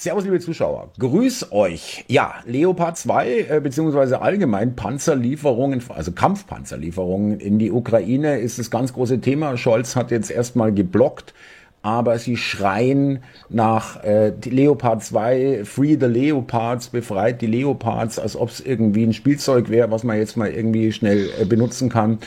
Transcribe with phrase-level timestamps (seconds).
[0.00, 0.88] Servus, liebe Zuschauer.
[0.98, 2.06] Grüß euch.
[2.08, 8.94] Ja, Leopard 2, äh, beziehungsweise allgemein Panzerlieferungen, also Kampfpanzerlieferungen in die Ukraine ist das ganz
[8.94, 9.58] große Thema.
[9.58, 11.34] Scholz hat jetzt erstmal geblockt,
[11.82, 13.18] aber sie schreien
[13.50, 19.12] nach äh, Leopard 2, Free the Leopards, befreit die Leopards, als ob es irgendwie ein
[19.12, 22.20] Spielzeug wäre, was man jetzt mal irgendwie schnell äh, benutzen kann.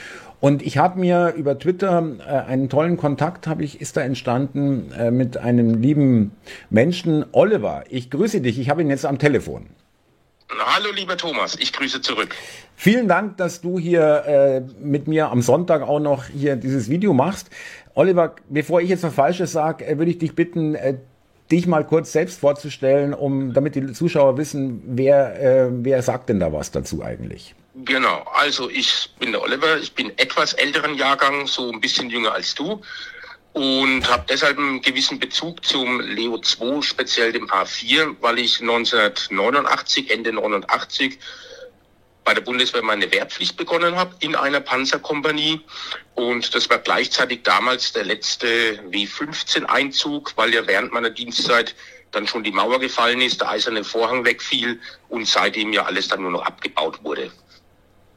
[0.44, 4.92] Und ich habe mir über Twitter äh, einen tollen Kontakt, habe ich, ist da entstanden
[4.92, 6.34] äh, mit einem lieben
[6.70, 7.86] Menschen, Oliver.
[7.88, 9.68] Ich grüße dich, ich habe ihn jetzt am Telefon.
[10.50, 12.36] Hallo lieber Thomas, ich grüße zurück.
[12.76, 17.14] Vielen Dank, dass du hier äh, mit mir am Sonntag auch noch hier dieses Video
[17.14, 17.50] machst.
[17.94, 20.96] Oliver, bevor ich jetzt was Falsches sage, äh, würde ich dich bitten, äh,
[21.52, 26.42] dich mal kurz selbst vorzustellen, um damit die Zuschauer wissen, wer, äh, wer sagt denn
[26.42, 27.56] da was dazu eigentlich?
[27.76, 32.32] Genau, also ich bin der Oliver, ich bin etwas älteren Jahrgang, so ein bisschen jünger
[32.32, 32.84] als du
[33.54, 40.12] und habe deshalb einen gewissen Bezug zum Leo 2, speziell dem A4, weil ich 1989,
[40.12, 41.18] Ende 89
[42.24, 45.60] bei der Bundeswehr meine Wehrpflicht begonnen habe in einer Panzerkompanie
[46.14, 51.74] und das war gleichzeitig damals der letzte W15-Einzug, weil ja während meiner Dienstzeit
[52.12, 56.22] dann schon die Mauer gefallen ist, der eiserne Vorhang wegfiel und seitdem ja alles dann
[56.22, 57.32] nur noch abgebaut wurde.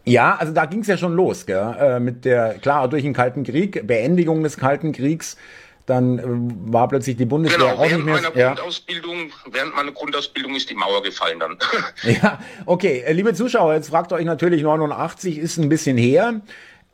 [0.07, 1.77] Ja, also da ging es ja schon los, gell?
[1.79, 5.37] Äh, mit der, klar, durch den Kalten Krieg, Beendigung des Kalten Kriegs,
[5.85, 6.23] dann äh,
[6.73, 8.15] war plötzlich die Bundeswehr genau, auch nicht mehr.
[8.15, 8.55] Meiner ja.
[8.55, 11.59] Grundausbildung, während meiner Grundausbildung ist die Mauer gefallen dann.
[12.23, 16.41] ja, okay, äh, liebe Zuschauer, jetzt fragt euch natürlich 89 ist ein bisschen her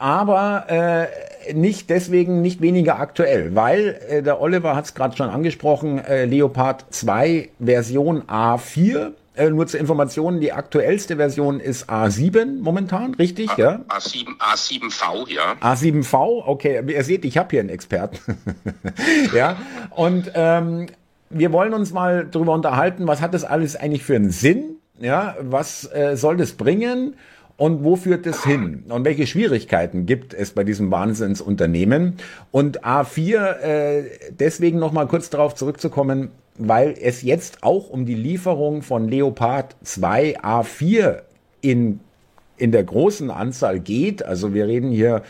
[0.03, 5.29] aber äh, nicht deswegen nicht weniger aktuell, weil äh, der Oliver hat es gerade schon
[5.29, 12.61] angesprochen, äh, Leopard 2 Version A4 äh, nur zur Information, die aktuellste Version ist A7
[12.61, 13.51] momentan, richtig?
[13.51, 13.85] A, ja?
[13.89, 15.55] A7, A7V, ja.
[15.61, 16.83] A7V, okay.
[16.87, 18.19] Ihr seht, ich habe hier einen Experten.
[19.35, 19.57] ja.
[19.91, 20.89] Und ähm,
[21.31, 24.77] wir wollen uns mal darüber unterhalten, was hat das alles eigentlich für einen Sinn?
[25.01, 27.17] Ja, was äh, soll das bringen?
[27.57, 28.85] Und wo führt es hin?
[28.89, 32.17] Und welche Schwierigkeiten gibt es bei diesem Wahnsinnsunternehmen?
[32.51, 38.83] Und A4, äh, deswegen nochmal kurz darauf zurückzukommen, weil es jetzt auch um die Lieferung
[38.83, 41.23] von Leopard 2 A4
[41.61, 42.01] in,
[42.57, 44.25] in der großen Anzahl geht.
[44.25, 45.23] Also wir reden hier,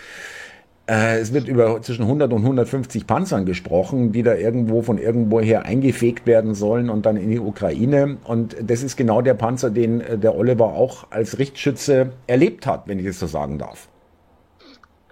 [0.88, 5.64] äh, es wird über zwischen 100 und 150 Panzern gesprochen, die da irgendwo von irgendwoher
[5.64, 8.18] eingefegt werden sollen und dann in die Ukraine.
[8.24, 12.88] Und das ist genau der Panzer, den äh, der Oliver auch als Richtschütze erlebt hat,
[12.88, 13.88] wenn ich es so sagen darf.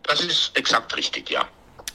[0.03, 1.45] Das ist exakt richtig, ja.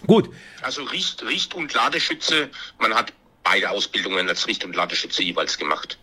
[0.07, 0.29] Gut.
[0.61, 2.49] Also Richt, Richt- und Ladeschütze,
[2.79, 3.11] man hat
[3.45, 5.97] beide Ausbildungen als Richt- und Ladeschütze jeweils gemacht.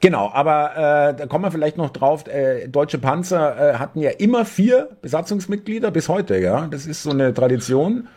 [0.00, 2.26] Genau, aber äh, da kommen wir vielleicht noch drauf.
[2.26, 6.66] Äh, Deutsche Panzer äh, hatten ja immer vier Besatzungsmitglieder bis heute, ja.
[6.68, 8.08] Das ist so eine Tradition.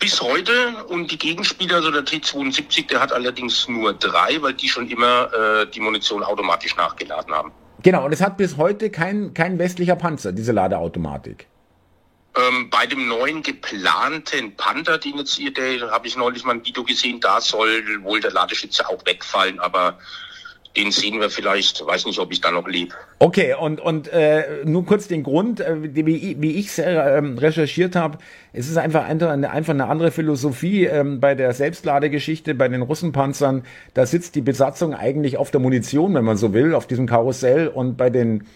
[0.00, 0.52] Bis heute
[0.88, 5.32] und die Gegenspieler, also der T-72, der hat allerdings nur drei, weil die schon immer
[5.32, 7.52] äh, die Munition automatisch nachgeladen haben.
[7.84, 11.46] Genau, und es hat bis heute kein, kein westlicher Panzer, diese Ladeautomatik.
[12.34, 16.64] Ähm, bei dem neuen geplanten Panther, den jetzt hier, der habe ich neulich mal ein
[16.64, 19.98] Video gesehen, da soll wohl der Ladeschütze auch wegfallen, aber
[20.76, 22.94] den sehen wir vielleicht, weiß nicht, ob ich da noch lebe.
[23.18, 27.94] Okay, und, und äh, nur kurz den Grund, äh, wie, wie ich es äh, recherchiert
[27.94, 28.18] habe,
[28.54, 33.64] es ist einfach, eine, einfach eine andere Philosophie ähm, bei der Selbstladegeschichte, bei den Russenpanzern,
[33.92, 37.68] da sitzt die Besatzung eigentlich auf der Munition, wenn man so will, auf diesem Karussell.
[37.68, 38.46] Und bei den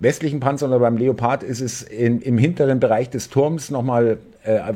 [0.00, 4.74] westlichen Panzer oder beim Leopard ist es in, im hinteren Bereich des Turms nochmal äh,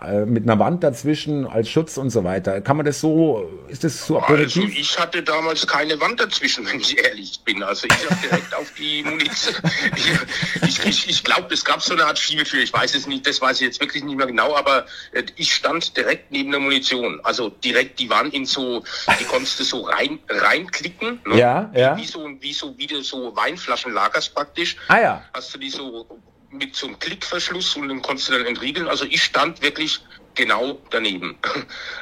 [0.00, 2.60] äh, mit einer Wand dazwischen als Schutz und so weiter.
[2.60, 6.78] Kann man das so, ist das so Also ich hatte damals keine Wand dazwischen, wenn
[6.78, 7.64] ich ehrlich bin.
[7.64, 9.56] Also ich habe direkt auf die Munition.
[10.62, 13.40] ich ich, ich glaube, es gab so eine Art Schiebetür, ich weiß es nicht, das
[13.40, 17.18] weiß ich jetzt wirklich nicht mehr genau, aber äh, ich stand direkt neben der Munition.
[17.24, 18.84] Also direkt, die waren in so,
[19.18, 21.20] die konntest du so rein reinklicken.
[21.26, 21.38] Ne?
[21.38, 21.96] Ja, ja.
[21.96, 24.76] Wie so, wie so, wie du so Weinflaschen lagerst praktisch.
[24.86, 25.24] Ah ja.
[25.32, 26.06] Hast du die so
[26.52, 28.88] mit so einem Klickverschluss und den konntest du dann entriegeln.
[28.88, 30.00] Also ich stand wirklich
[30.34, 31.36] genau daneben.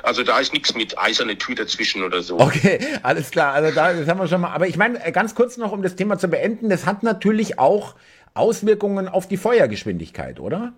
[0.03, 2.39] Also da ist nichts mit eiserne Tür dazwischen oder so.
[2.41, 3.53] Okay, alles klar.
[3.53, 4.53] Also da das haben wir schon mal.
[4.53, 7.59] Aber ich meine, äh, ganz kurz noch, um das Thema zu beenden, das hat natürlich
[7.59, 7.95] auch
[8.33, 10.73] Auswirkungen auf die Feuergeschwindigkeit, oder?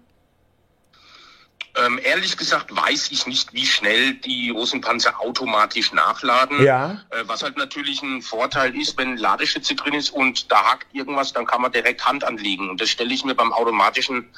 [1.75, 6.63] Ähm, ehrlich gesagt weiß ich nicht, wie schnell die Rosenpanzer automatisch nachladen.
[6.63, 7.03] Ja.
[7.11, 11.33] Äh, was halt natürlich ein Vorteil ist, wenn Ladeschütze drin ist und da hakt irgendwas,
[11.33, 12.69] dann kann man direkt Hand anlegen.
[12.69, 14.29] Und das stelle ich mir beim automatischen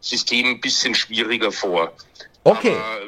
[0.00, 1.92] System ein bisschen schwieriger vor.
[2.44, 2.76] Okay.
[2.76, 3.00] Aber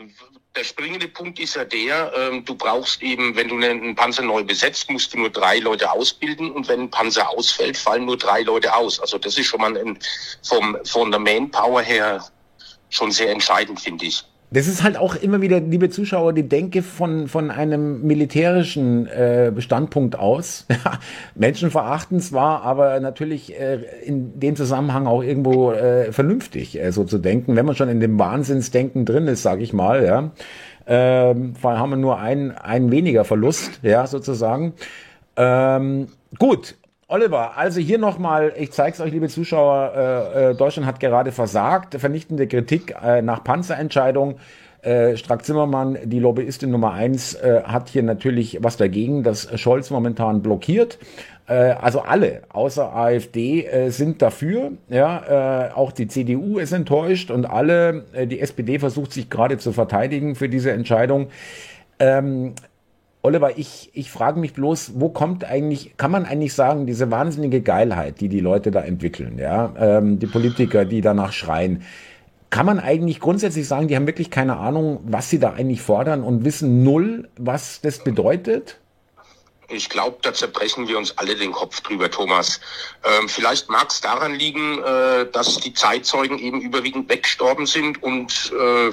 [0.56, 4.44] der springende Punkt ist ja der, ähm, du brauchst eben, wenn du einen Panzer neu
[4.44, 8.42] besetzt, musst du nur drei Leute ausbilden und wenn ein Panzer ausfällt, fallen nur drei
[8.42, 9.00] Leute aus.
[9.00, 9.98] Also das ist schon mal ein,
[10.42, 12.24] vom, von der Manpower her
[12.94, 14.24] schon sehr entscheidend, finde ich.
[14.50, 19.60] Das ist halt auch immer wieder, liebe Zuschauer, die Denke von, von einem militärischen äh,
[19.60, 20.66] Standpunkt aus.
[21.34, 27.02] Menschen verachten zwar, aber natürlich äh, in dem Zusammenhang auch irgendwo äh, vernünftig, äh, so
[27.02, 30.30] zu denken, wenn man schon in dem Wahnsinnsdenken drin ist, sage ich mal, ja.
[30.86, 34.74] Ähm, haben wir nur ein, ein weniger Verlust, ja, sozusagen.
[35.36, 36.08] Ähm,
[36.38, 36.76] gut,
[37.06, 41.32] Oliver, also hier nochmal, ich zeige es euch, liebe Zuschauer, äh, äh, Deutschland hat gerade
[41.32, 44.36] versagt, vernichtende Kritik äh, nach Panzerentscheidung.
[44.80, 50.42] Äh, Strack-Zimmermann, die Lobbyistin Nummer eins, äh, hat hier natürlich was dagegen, dass Scholz momentan
[50.42, 50.98] blockiert.
[51.46, 54.72] Äh, also alle, außer AfD, äh, sind dafür.
[54.88, 59.58] Ja, äh, auch die CDU ist enttäuscht und alle, äh, die SPD versucht sich gerade
[59.58, 61.28] zu verteidigen für diese Entscheidung.
[61.98, 62.54] Ähm,
[63.24, 67.62] Oliver, ich, ich frage mich bloß, wo kommt eigentlich, kann man eigentlich sagen, diese wahnsinnige
[67.62, 71.86] Geilheit, die die Leute da entwickeln, ja, ähm, die Politiker, die danach schreien,
[72.50, 76.22] kann man eigentlich grundsätzlich sagen, die haben wirklich keine Ahnung, was sie da eigentlich fordern
[76.22, 78.78] und wissen null, was das bedeutet?
[79.68, 82.60] Ich glaube, da zerbrechen wir uns alle den Kopf drüber, Thomas.
[83.04, 88.52] Ähm, vielleicht mag es daran liegen, äh, dass die Zeitzeugen eben überwiegend weggestorben sind und
[88.52, 88.90] äh,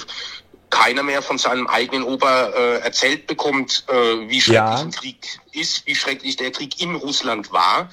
[0.71, 3.93] keiner mehr von seinem eigenen Opa äh, erzählt bekommt, äh,
[4.27, 4.79] wie schrecklich ja.
[4.79, 7.89] ein Krieg ist, wie schrecklich der Krieg in Russland war.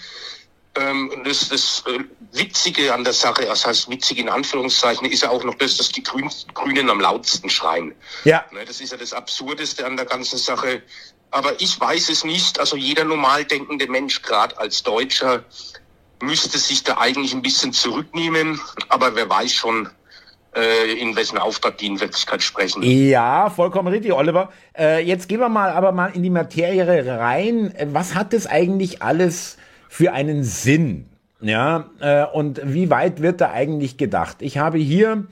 [0.77, 5.31] Ähm, das, das äh, Witzige an der Sache, das heißt witzig in Anführungszeichen, ist ja
[5.31, 7.95] auch noch das, dass die Grün, Grünen am lautesten schreien.
[8.25, 8.45] Ja.
[8.53, 10.83] Ne, das ist ja das Absurdeste an der ganzen Sache.
[11.31, 12.59] Aber ich weiß es nicht.
[12.59, 15.45] Also jeder normal denkende Mensch, gerade als Deutscher,
[16.23, 18.61] müsste sich da eigentlich ein bisschen zurücknehmen.
[18.89, 19.91] Aber wer weiß schon,
[21.01, 22.83] in wessen Auftrag die in Wirklichkeit sprechen.
[22.83, 24.51] Ja, vollkommen richtig, Oliver.
[24.77, 27.73] Äh, jetzt gehen wir mal aber mal in die Materie rein.
[27.93, 29.59] Was hat das eigentlich alles
[29.89, 31.07] für einen Sinn?
[31.41, 34.39] Ja, äh, und wie weit wird da eigentlich gedacht?
[34.41, 35.27] Ich habe hier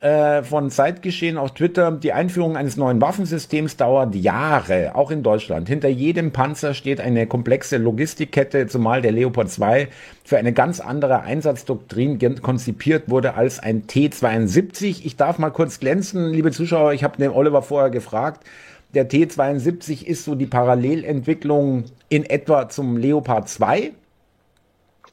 [0.00, 5.68] äh, von Zeitgeschehen auf Twitter, die Einführung eines neuen Waffensystems dauert Jahre, auch in Deutschland.
[5.68, 9.88] Hinter jedem Panzer steht eine komplexe Logistikkette, zumal der Leopard 2
[10.22, 15.04] für eine ganz andere Einsatzdoktrin konzipiert wurde als ein T-72.
[15.04, 18.46] Ich darf mal kurz glänzen, liebe Zuschauer, ich habe den Oliver vorher gefragt.
[18.94, 23.90] Der T-72 ist so die Parallelentwicklung in etwa zum Leopard 2.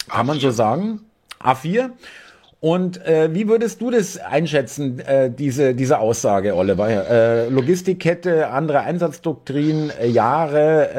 [0.09, 1.01] Kann man so sagen?
[1.41, 1.89] A4.
[2.65, 6.89] Und äh, wie würdest du das einschätzen, äh, diese, diese Aussage, Oliver?
[6.89, 10.89] Äh, Logistikkette, andere Einsatzdoktrin, äh, Jahre,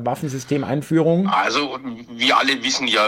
[0.00, 1.28] äh, Waffensystemeinführung?
[1.28, 1.78] Also
[2.08, 3.06] wir alle wissen ja,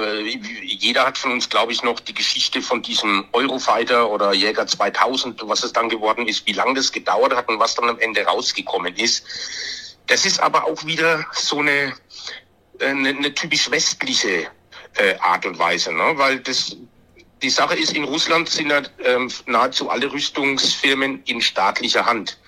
[0.63, 5.43] jeder hat von uns, glaube ich, noch die Geschichte von diesem Eurofighter oder Jäger 2000,
[5.49, 8.23] was es dann geworden ist, wie lange das gedauert hat und was dann am Ende
[8.23, 9.25] rausgekommen ist.
[10.07, 11.93] Das ist aber auch wieder so eine,
[12.79, 14.47] eine, eine typisch westliche
[14.95, 16.13] äh, Art und Weise, ne?
[16.15, 16.77] weil das
[17.43, 22.39] die Sache ist, in Russland sind ja, ähm, nahezu alle Rüstungsfirmen in staatlicher Hand.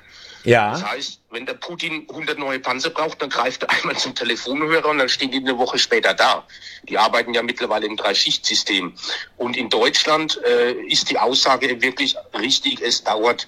[0.44, 0.70] Ja.
[0.70, 4.88] Das heißt, wenn der Putin 100 neue Panzer braucht, dann greift er einmal zum Telefonhörer
[4.88, 6.46] und dann stehen die eine Woche später da.
[6.88, 8.94] Die arbeiten ja mittlerweile im Dreischichtsystem.
[9.37, 13.46] Und in Deutschland äh, ist die Aussage wirklich richtig, es dauert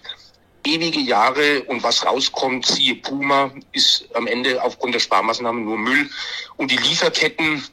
[0.65, 6.11] ewige Jahre und was rauskommt, siehe Puma, ist am Ende aufgrund der Sparmaßnahmen nur Müll.
[6.57, 7.65] Und die Lieferketten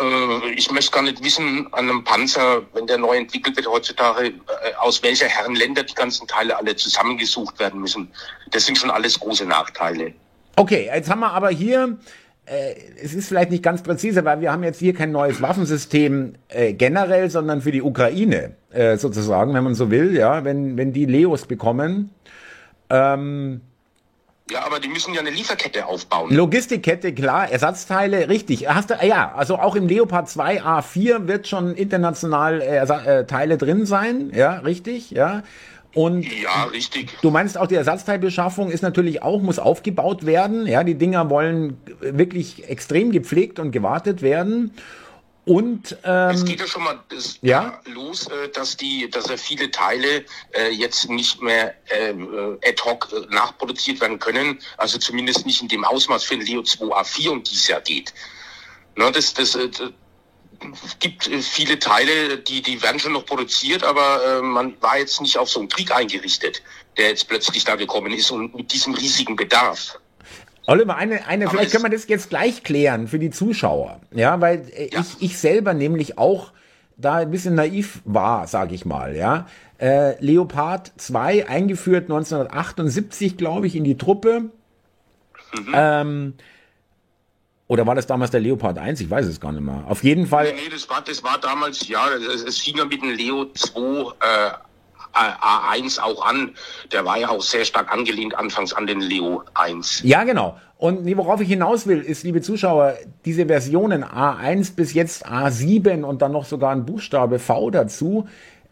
[0.00, 4.28] äh, ich möchte gar nicht wissen, an einem Panzer, wenn der neu entwickelt wird heutzutage,
[4.28, 4.32] äh,
[4.78, 8.10] aus welcher Herrenländer die ganzen Teile alle zusammengesucht werden müssen.
[8.50, 10.12] Das sind schon alles große Nachteile.
[10.56, 11.98] Okay, jetzt haben wir aber hier,
[12.46, 16.34] äh, es ist vielleicht nicht ganz präzise, weil wir haben jetzt hier kein neues Waffensystem
[16.48, 20.92] äh, generell, sondern für die Ukraine äh, sozusagen, wenn man so will, ja, wenn, wenn
[20.92, 22.10] die Leos bekommen.
[22.88, 23.60] Ähm,
[24.50, 26.34] ja, aber die müssen ja eine Lieferkette aufbauen.
[26.34, 28.68] Logistikkette, klar, Ersatzteile, richtig.
[28.68, 33.58] Hast du, ja, also auch im Leopard 2 A4 wird schon international äh, äh, Teile
[33.58, 35.42] drin sein, ja, richtig, ja.
[35.92, 37.18] Und ja, richtig.
[37.20, 41.78] Du meinst auch die Ersatzteilbeschaffung ist natürlich auch muss aufgebaut werden, ja, die Dinger wollen
[42.00, 44.72] wirklich extrem gepflegt und gewartet werden.
[45.50, 47.00] Und ähm, es geht ja schon mal
[47.42, 47.80] ja?
[47.86, 52.14] los, äh, dass die, dass ja viele Teile äh, jetzt nicht mehr äh,
[52.64, 56.60] ad hoc äh, nachproduziert werden können, also zumindest nicht in dem Ausmaß für den Leo
[56.60, 58.14] 2A4 um dies Jahr geht.
[58.94, 59.68] Ne, das, das, äh,
[60.84, 64.98] es gibt äh, viele Teile, die, die werden schon noch produziert, aber äh, man war
[64.98, 66.62] jetzt nicht auf so einen Krieg eingerichtet,
[66.96, 69.98] der jetzt plötzlich da gekommen ist und mit diesem riesigen Bedarf.
[70.66, 74.00] Oliver, eine, eine, Aber vielleicht können wir das jetzt gleich klären für die Zuschauer.
[74.12, 75.00] Ja, weil äh, ja.
[75.00, 76.52] ich, ich selber nämlich auch
[76.96, 79.46] da ein bisschen naiv war, sage ich mal, ja.
[79.78, 84.50] Äh, Leopard 2 eingeführt 1978, glaube ich, in die Truppe.
[85.54, 85.72] Mhm.
[85.72, 86.34] Ähm,
[87.66, 89.00] oder war das damals der Leopard 1?
[89.00, 89.84] Ich weiß es gar nicht mehr.
[89.88, 90.46] Auf jeden Fall.
[90.46, 93.46] Nee, nee das, war, das war damals, ja, es, es fing ja mit dem Leo
[93.54, 94.50] 2 äh,
[95.12, 96.50] A1 auch an.
[96.92, 100.02] Der war ja auch sehr stark angelehnt anfangs an den Leo 1.
[100.04, 100.56] Ja, genau.
[100.78, 102.94] Und worauf ich hinaus will, ist, liebe Zuschauer,
[103.26, 108.26] diese Versionen A1 bis jetzt A7 und dann noch sogar ein Buchstabe V dazu,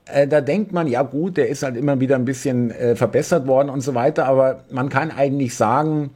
[0.06, 3.46] äh, da denkt man, ja gut, der ist halt immer wieder ein bisschen äh, verbessert
[3.46, 6.10] worden und so weiter, aber man kann eigentlich sagen,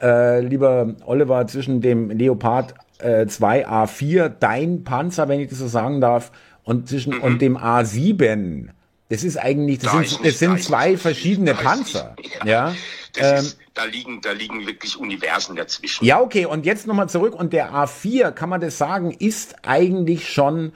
[0.00, 5.68] äh, lieber Oliver, zwischen dem Leopard äh, 2 A4, dein Panzer, wenn ich das so
[5.68, 6.30] sagen darf,
[6.62, 7.22] und zwischen mhm.
[7.22, 8.68] und dem A7,
[9.08, 12.16] das ist eigentlich, das da sind, das sind zwei verschiedene Panzer.
[12.44, 12.74] ja.
[13.16, 13.38] ja.
[13.38, 16.04] Ähm, da liegen, da liegen wirklich Universen dazwischen.
[16.04, 16.46] Ja, okay.
[16.46, 17.34] Und jetzt nochmal zurück.
[17.34, 20.72] Und der A4, kann man das sagen, ist eigentlich schon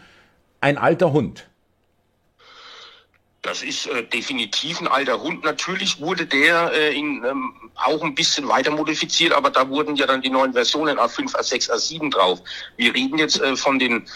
[0.61, 1.49] ein alter Hund.
[3.43, 5.45] Das ist äh, definitiv ein alter Hund.
[5.45, 10.07] Natürlich wurde der äh, in, ähm, auch ein bisschen weiter modifiziert, aber da wurden ja
[10.07, 12.41] dann die neuen Versionen A5, A6, A7 drauf.
[12.77, 14.07] Wir reden jetzt äh, von den,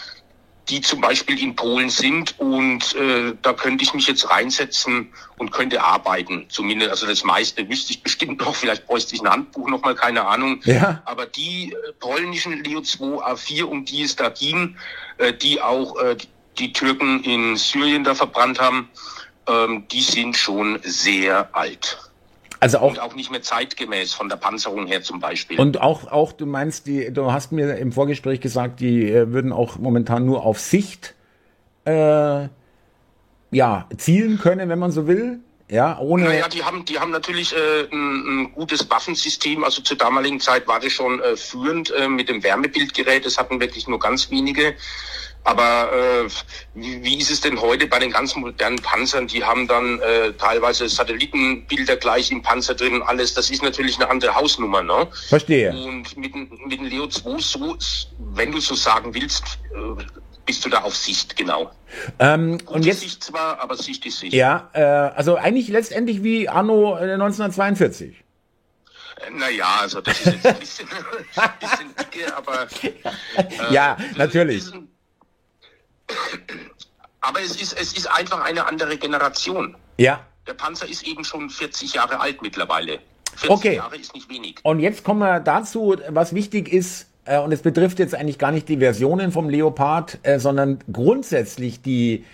[0.69, 5.51] die zum Beispiel in Polen sind und äh, da könnte ich mich jetzt reinsetzen und
[5.51, 6.45] könnte arbeiten.
[6.49, 8.55] Zumindest, also das meiste wüsste ich bestimmt noch.
[8.55, 10.61] Vielleicht bräuchte ich ein Handbuch noch mal, keine Ahnung.
[10.65, 11.01] Ja.
[11.05, 14.75] Aber die äh, polnischen Leo 2 A4, um die es da ging,
[15.17, 16.17] äh, die auch äh,
[16.57, 18.89] die Türken in Syrien da verbrannt haben,
[19.47, 21.97] ähm, die sind schon sehr alt.
[22.59, 25.59] Also auch, und auch nicht mehr zeitgemäß von der Panzerung her zum Beispiel.
[25.59, 29.53] Und auch, auch du meinst, die, du hast mir im Vorgespräch gesagt, die äh, würden
[29.53, 31.13] auch momentan nur auf Sicht
[31.85, 32.47] äh,
[33.51, 35.39] ja, zielen können, wenn man so will.
[35.69, 36.23] Ja, ohne.
[36.23, 39.65] Naja, die haben, die haben natürlich äh, ein, ein gutes Waffensystem.
[39.65, 43.25] Also zur damaligen Zeit war das schon äh, führend äh, mit dem Wärmebildgerät.
[43.25, 44.75] Das hatten wirklich nur ganz wenige.
[45.47, 46.29] Aber äh,
[46.73, 49.27] wie, wie ist es denn heute bei den ganz modernen Panzern?
[49.27, 53.33] Die haben dann äh, teilweise Satellitenbilder gleich im Panzer drin und alles.
[53.33, 55.07] Das ist natürlich eine andere Hausnummer, ne?
[55.29, 55.71] Verstehe.
[55.71, 57.77] Und mit, mit dem Leo 2, so,
[58.33, 60.03] wenn du so sagen willst, äh,
[60.45, 61.71] bist du da auf Sicht, genau.
[62.19, 64.33] Ähm, und jetzt Sicht zwar, aber Sicht ist Sicht.
[64.33, 68.09] Ja, äh, also eigentlich letztendlich wie Anno 1942.
[68.15, 70.89] Äh, naja, also das ist jetzt ein bisschen,
[71.61, 74.57] bisschen dicke, aber äh, ja, natürlich.
[74.65, 74.73] Ist,
[77.21, 79.75] aber es ist, es ist einfach eine andere Generation.
[79.97, 80.25] Ja.
[80.45, 82.99] Der Panzer ist eben schon 40 Jahre alt mittlerweile.
[83.35, 83.75] 40 okay.
[83.75, 84.59] Jahre ist nicht wenig.
[84.63, 88.51] Und jetzt kommen wir dazu, was wichtig ist, äh, und es betrifft jetzt eigentlich gar
[88.51, 92.25] nicht die Versionen vom Leopard, äh, sondern grundsätzlich die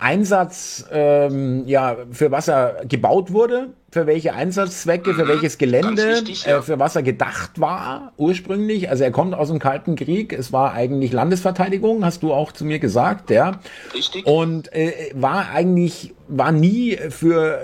[0.00, 5.28] Einsatz, ähm, ja, für was er gebaut wurde, für welche Einsatzzwecke, für mhm.
[5.28, 6.58] welches Gelände, wichtig, ja.
[6.58, 8.88] äh, für was er gedacht war ursprünglich.
[8.88, 10.32] Also er kommt aus dem Kalten Krieg.
[10.32, 13.60] Es war eigentlich Landesverteidigung, hast du auch zu mir gesagt, ja.
[13.94, 14.26] Richtig.
[14.26, 17.58] Und äh, war eigentlich war nie für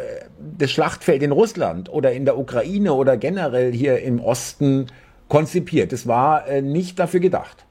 [0.59, 4.87] das Schlachtfeld in Russland oder in der Ukraine oder generell hier im Osten
[5.29, 5.93] konzipiert.
[5.93, 7.66] Es war äh, nicht dafür gedacht.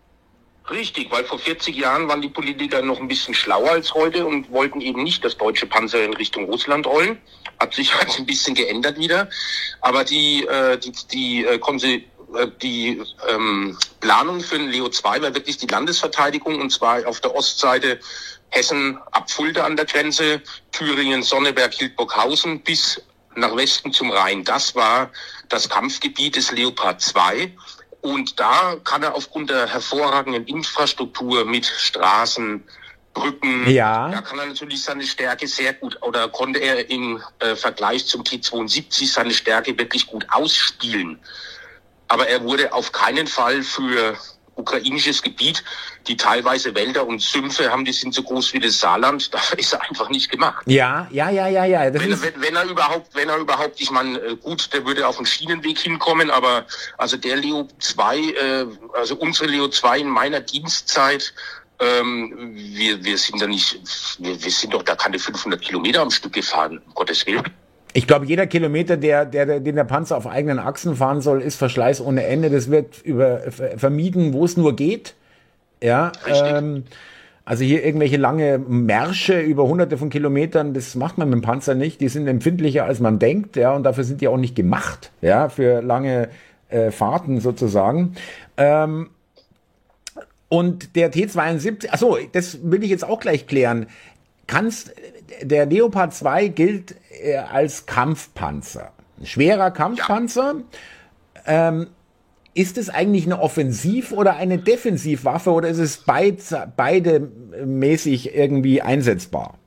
[0.69, 4.49] Richtig, weil vor 40 Jahren waren die Politiker noch ein bisschen schlauer als heute und
[4.51, 7.19] wollten eben nicht das deutsche Panzer in Richtung Russland rollen.
[7.59, 9.29] Hat sich halt ein bisschen geändert wieder.
[9.81, 15.35] Aber die, äh, die, die, äh, äh, die ähm, Planung für den Leo 2 war
[15.35, 17.99] wirklich die Landesverteidigung und zwar auf der Ostseite
[18.49, 20.41] Hessen ab Fulda an der Grenze,
[20.71, 23.01] Thüringen, Sonneberg, Hildburghausen bis
[23.35, 24.43] nach Westen zum Rhein.
[24.43, 25.11] Das war
[25.49, 27.51] das Kampfgebiet des Leopard 2.
[28.05, 32.63] Und da kann er aufgrund der hervorragenden Infrastruktur mit Straßen,
[33.15, 34.09] Brücken, ja.
[34.09, 38.21] da kann er natürlich seine Stärke sehr gut oder konnte er im äh, Vergleich zum
[38.21, 41.17] T72 seine Stärke wirklich gut ausspielen.
[42.07, 44.15] Aber er wurde auf keinen Fall für
[44.55, 45.63] ukrainisches Gebiet,
[46.07, 49.73] die teilweise Wälder und Sümpfe haben, die sind so groß wie das Saarland, da ist
[49.73, 50.63] er einfach nicht gemacht.
[50.67, 51.93] Ja, ja, ja, ja, ja.
[51.93, 55.17] Wenn, wenn, wenn, er überhaupt, wenn er überhaupt, ich meine, äh, gut, der würde auf
[55.17, 56.65] den Schienenweg hinkommen, aber
[56.97, 61.33] also der Leo 2, äh, also unsere Leo 2 in meiner Dienstzeit,
[61.79, 63.79] ähm, wir, wir sind da nicht,
[64.19, 67.43] wir, wir sind doch da keine 500 Kilometer am Stück gefahren, um Gottes Willen.
[67.97, 71.55] Ich glaube, jeder Kilometer, der, der, den der Panzer auf eigenen Achsen fahren soll, ist
[71.55, 72.49] Verschleiß ohne Ende.
[72.49, 75.15] Das wird über, vermieden, wo es nur geht.
[75.81, 76.83] Ja, ähm,
[77.45, 81.73] also hier irgendwelche lange Märsche über hunderte von Kilometern, das macht man mit dem Panzer
[81.73, 82.01] nicht.
[82.01, 85.47] Die sind empfindlicher, als man denkt, ja, und dafür sind die auch nicht gemacht, ja,
[85.47, 86.27] für lange
[86.67, 88.15] äh, Fahrten sozusagen.
[88.57, 89.09] Ähm,
[90.49, 93.85] und der T72, achso, das will ich jetzt auch gleich klären.
[94.47, 94.93] Kannst,
[95.41, 98.91] der Leopard 2 gilt äh, als Kampfpanzer.
[99.19, 100.55] Ein schwerer Kampfpanzer.
[101.45, 101.69] Ja.
[101.69, 101.87] Ähm,
[102.53, 106.37] ist es eigentlich eine Offensiv- oder eine Defensivwaffe oder ist es beid,
[106.77, 107.29] beide
[107.65, 109.57] mäßig irgendwie einsetzbar?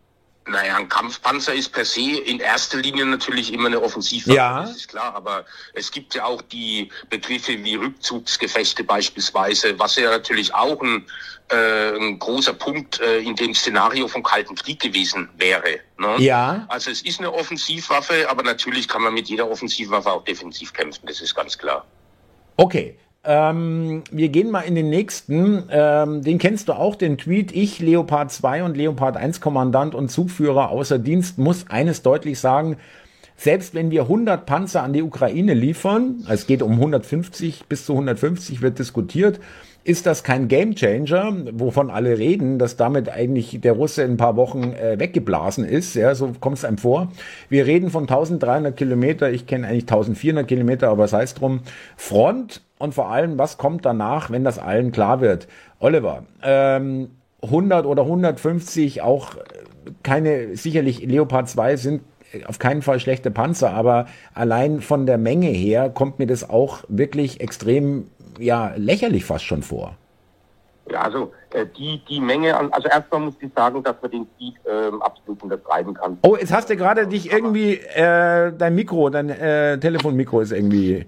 [0.48, 4.62] Naja, ein Kampfpanzer ist per se in erster Linie natürlich immer eine Offensivwaffe, Ja.
[4.62, 10.10] das ist klar, aber es gibt ja auch die Begriffe wie Rückzugsgefechte beispielsweise, was ja
[10.10, 11.06] natürlich auch ein,
[11.50, 15.80] äh, ein großer Punkt äh, in dem Szenario vom Kalten Krieg gewesen wäre.
[15.98, 16.16] Ne?
[16.18, 16.64] Ja.
[16.68, 21.06] Also es ist eine Offensivwaffe, aber natürlich kann man mit jeder Offensivwaffe auch defensiv kämpfen,
[21.06, 21.84] das ist ganz klar.
[22.56, 22.98] Okay.
[23.30, 25.64] Ähm, wir gehen mal in den nächsten.
[25.70, 27.52] Ähm, den kennst du auch, den Tweet.
[27.54, 32.78] Ich, Leopard 2 und Leopard 1 Kommandant und Zugführer außer Dienst, muss eines deutlich sagen.
[33.36, 37.92] Selbst wenn wir 100 Panzer an die Ukraine liefern, es geht um 150 bis zu
[37.92, 39.40] 150 wird diskutiert,
[39.88, 44.36] ist das kein Gamechanger, wovon alle reden, dass damit eigentlich der Russe in ein paar
[44.36, 45.94] Wochen äh, weggeblasen ist.
[45.94, 47.10] Ja, so kommt es einem vor.
[47.48, 51.60] Wir reden von 1300 Kilometer, ich kenne eigentlich 1400 Kilometer, aber sei es drum.
[51.96, 55.48] Front und vor allem, was kommt danach, wenn das allen klar wird?
[55.78, 57.08] Oliver, ähm,
[57.40, 59.40] 100 oder 150, auch äh,
[60.02, 62.02] keine, sicherlich Leopard 2 sind
[62.46, 66.84] auf keinen Fall schlechte Panzer, aber allein von der Menge her kommt mir das auch
[66.88, 69.96] wirklich extrem, ja, lächerlich fast schon vor.
[70.90, 74.26] Ja, also äh, die, die Menge an, also erstmal muss ich sagen, dass man den
[74.34, 76.18] Speed ähm, absolut untertreiben kann.
[76.22, 81.04] Oh, jetzt hast du gerade dich irgendwie, äh, dein Mikro, dein äh, Telefonmikro ist irgendwie,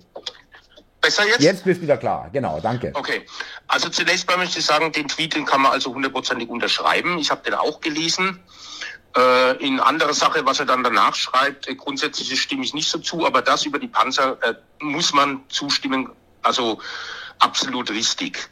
[1.00, 1.40] Besser jetzt?
[1.40, 2.92] jetzt bist wieder klar, genau, danke.
[2.94, 3.22] Okay,
[3.68, 7.18] also zunächst mal möchte ich sagen, den Tweet, den kann man also hundertprozentig unterschreiben.
[7.18, 8.38] Ich habe den auch gelesen.
[9.16, 12.98] Äh, in anderer Sache, was er dann danach schreibt, äh, grundsätzlich stimme ich nicht so
[12.98, 16.10] zu, aber das über die Panzer äh, muss man zustimmen,
[16.42, 16.80] also
[17.38, 18.48] absolut richtig.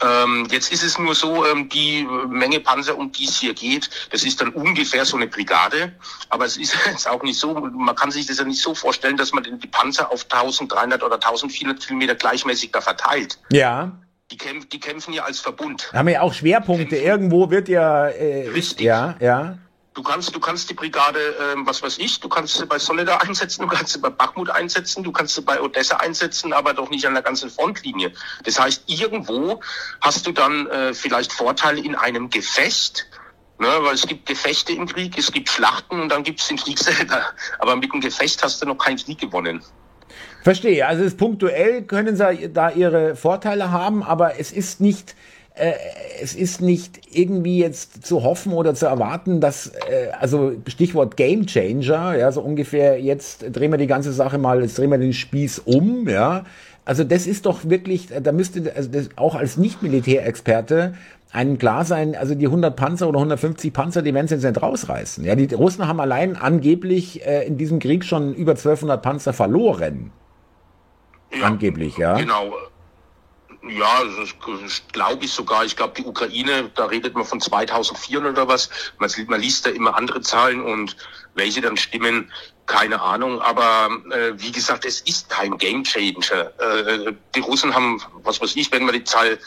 [0.00, 3.90] Ähm, jetzt ist es nur so, ähm, die Menge Panzer, um die es hier geht,
[4.10, 5.92] das ist dann ungefähr so eine Brigade.
[6.28, 9.16] Aber es ist jetzt auch nicht so, man kann sich das ja nicht so vorstellen,
[9.16, 13.40] dass man die Panzer auf 1300 oder 1400 Kilometer gleichmäßig da verteilt.
[13.50, 13.90] Ja,
[14.30, 15.90] Die, kämpf, die kämpfen ja als Verbund.
[15.92, 16.96] haben wir ja auch Schwerpunkte.
[16.96, 18.86] Irgendwo wird ja, äh, Richtig.
[18.86, 19.58] ja, ja.
[19.98, 23.20] Du kannst, du kannst die Brigade, ähm, was weiß ich, du kannst sie bei Soledar
[23.26, 26.88] einsetzen, du kannst sie bei Bachmut einsetzen, du kannst sie bei Odessa einsetzen, aber doch
[26.88, 28.12] nicht an der ganzen Frontlinie.
[28.44, 29.60] Das heißt, irgendwo
[30.00, 33.08] hast du dann äh, vielleicht Vorteile in einem Gefecht,
[33.58, 36.58] ne, weil es gibt Gefechte im Krieg, es gibt Schlachten und dann gibt es den
[36.58, 37.20] Krieg selber.
[37.58, 39.64] Aber mit dem Gefecht hast du noch keinen Krieg gewonnen.
[40.44, 40.86] Verstehe.
[40.86, 45.16] Also es ist punktuell können sie da ihre Vorteile haben, aber es ist nicht,
[45.58, 45.74] äh,
[46.20, 51.46] es ist nicht irgendwie jetzt zu hoffen oder zu erwarten, dass, äh, also Stichwort Game
[51.46, 55.12] Changer, ja, so ungefähr, jetzt drehen wir die ganze Sache mal, jetzt drehen wir den
[55.12, 56.44] Spieß um, ja.
[56.84, 60.94] Also das ist doch wirklich, da müsste also das auch als Nicht-Militärexperte
[61.30, 64.62] einem klar sein, also die 100 Panzer oder 150 Panzer, die werden sie jetzt nicht
[64.62, 65.24] rausreißen.
[65.24, 70.10] Ja, die Russen haben allein angeblich äh, in diesem Krieg schon über 1200 Panzer verloren.
[71.38, 72.16] Ja, Angeblich, ja.
[72.16, 72.52] Genau.
[73.62, 74.02] Ja,
[74.92, 75.64] glaube ich sogar.
[75.64, 78.70] Ich glaube, die Ukraine, da redet man von 2400 oder was.
[78.98, 80.96] Man, man liest da immer andere Zahlen und
[81.34, 82.30] welche dann stimmen,
[82.66, 83.40] keine Ahnung.
[83.40, 86.52] Aber äh, wie gesagt, es ist kein Gamechanger.
[86.58, 89.38] Äh, die Russen haben, was weiß ich, wenn man die Zahl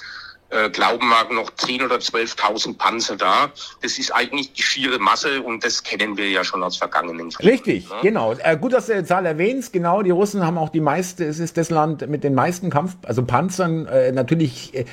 [0.51, 3.51] äh, glauben mag, noch 10.000 oder 12.000 Panzer da.
[3.81, 7.49] Das ist eigentlich die schiere Masse und das kennen wir ja schon aus vergangenen Kriegen.
[7.49, 7.95] Richtig, ne?
[8.01, 8.33] genau.
[8.33, 9.73] Äh, gut, dass du die Zahl erwähnst.
[9.73, 12.95] Genau, die Russen haben auch die meiste, es ist das Land mit den meisten Kampf,
[13.03, 14.85] also Panzern, äh, natürlich, äh,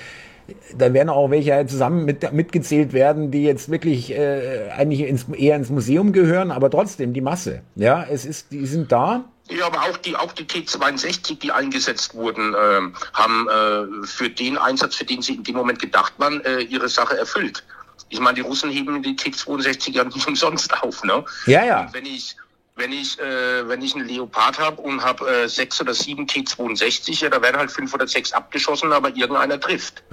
[0.76, 5.56] da werden auch welche zusammen mit, mitgezählt werden, die jetzt wirklich äh, eigentlich ins, eher
[5.56, 7.62] ins Museum gehören, aber trotzdem die Masse.
[7.74, 9.24] Ja, es ist, die sind da.
[9.50, 14.58] Ja, aber auch die, auch die T-62, die eingesetzt wurden, ähm, haben äh, für den
[14.58, 17.64] Einsatz, für den sie in dem Moment gedacht waren, äh, ihre Sache erfüllt.
[18.10, 21.24] Ich meine, die Russen heben die T-62 ja nicht umsonst auf, ne?
[21.46, 21.80] Ja, ja.
[21.82, 22.36] Und wenn ich
[22.78, 27.22] wenn ich äh, wenn ich einen Leopard habe und habe äh, sechs oder sieben T-62,
[27.22, 30.02] ja, da werden halt fünf oder sechs abgeschossen, aber irgendeiner trifft.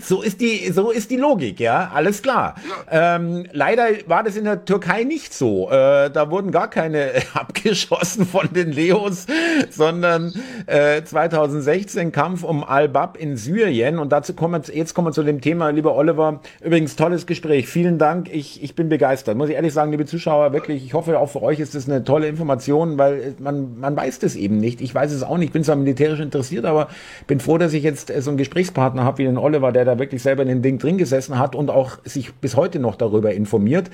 [0.00, 2.56] So ist die, so ist die Logik, ja, alles klar.
[2.90, 5.70] Ähm, leider war das in der Türkei nicht so.
[5.70, 9.26] Äh, da wurden gar keine abgeschossen von den Leos,
[9.70, 10.32] sondern
[10.66, 13.98] äh, 2016 Kampf um Al-Bab in Syrien.
[13.98, 16.40] Und dazu kommen wir, jetzt kommen wir zu dem Thema, lieber Oliver.
[16.60, 17.68] Übrigens, tolles Gespräch.
[17.68, 18.28] Vielen Dank.
[18.32, 19.36] Ich, ich bin begeistert.
[19.36, 22.04] Muss ich ehrlich sagen, liebe Zuschauer, wirklich, ich hoffe, auch für euch ist das eine
[22.04, 24.80] tolle Information, weil man, man weiß das eben nicht.
[24.80, 25.48] Ich weiß es auch nicht.
[25.48, 26.88] Ich bin zwar militärisch interessiert, aber
[27.26, 29.98] bin froh, dass ich jetzt äh, so einen Gesprächspartner habe wie den Oliver, der da
[29.98, 33.32] wirklich selber in dem Ding drin gesessen hat und auch sich bis heute noch darüber
[33.32, 33.90] informiert.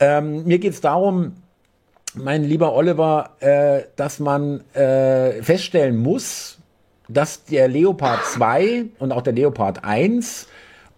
[0.00, 1.32] Ähm, mir geht es darum,
[2.14, 6.58] mein lieber Oliver, äh, dass man äh, feststellen muss,
[7.08, 10.48] dass der Leopard 2 und auch der Leopard 1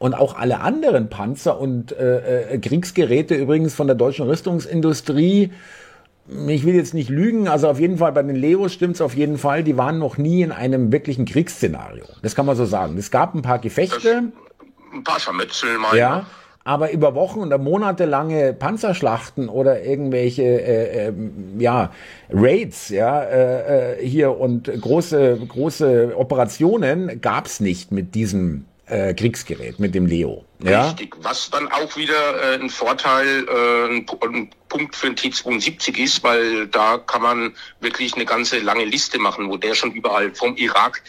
[0.03, 5.53] und auch alle anderen Panzer und äh, äh, Kriegsgeräte übrigens von der deutschen Rüstungsindustrie
[6.47, 9.39] ich will jetzt nicht lügen, also auf jeden Fall bei den Leos stimmt's auf jeden
[9.39, 12.05] Fall, die waren noch nie in einem wirklichen Kriegsszenario.
[12.23, 12.97] Das kann man so sagen.
[12.97, 14.33] Es gab ein paar Gefechte,
[14.93, 15.97] Ein paar Scharmützel mal.
[15.97, 16.27] ja,
[16.65, 21.13] aber über Wochen oder Monate lange Panzerschlachten oder irgendwelche äh, äh,
[21.59, 21.91] ja
[22.31, 29.81] Raids ja äh, äh hier und große große Operationen gab's nicht mit diesem äh, Kriegsgerät,
[29.81, 30.45] mit dem Leo.
[30.63, 30.87] Ja?
[30.87, 35.99] Richtig, was dann auch wieder äh, ein Vorteil, äh, ein, ein Punkt für ein T-72
[35.99, 40.35] ist, weil da kann man wirklich eine ganze lange Liste machen, wo der schon überall
[40.35, 41.03] vom Irak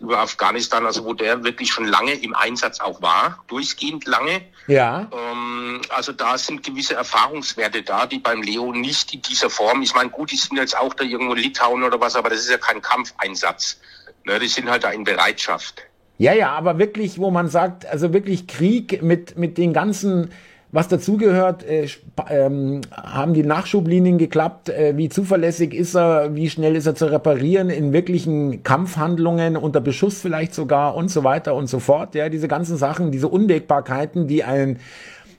[0.00, 4.42] über Afghanistan, also wo der wirklich schon lange im Einsatz auch war, durchgehend lange.
[4.66, 5.08] Ja.
[5.12, 9.94] Ähm, also da sind gewisse Erfahrungswerte da, die beim Leo nicht in dieser Form, ich
[9.94, 12.50] meine, gut, die sind jetzt auch da irgendwo in Litauen oder was, aber das ist
[12.50, 13.78] ja kein Kampfeinsatz.
[14.24, 15.82] Ne, die sind halt da in Bereitschaft.
[16.22, 20.28] Ja, ja, aber wirklich, wo man sagt, also wirklich Krieg mit, mit den ganzen,
[20.70, 21.88] was dazugehört, äh,
[22.30, 27.06] ähm, haben die Nachschublinien geklappt, äh, wie zuverlässig ist er, wie schnell ist er zu
[27.06, 32.14] reparieren in wirklichen Kampfhandlungen, unter Beschuss vielleicht sogar und so weiter und so fort.
[32.14, 34.78] Ja, diese ganzen Sachen, diese Unwägbarkeiten, die ein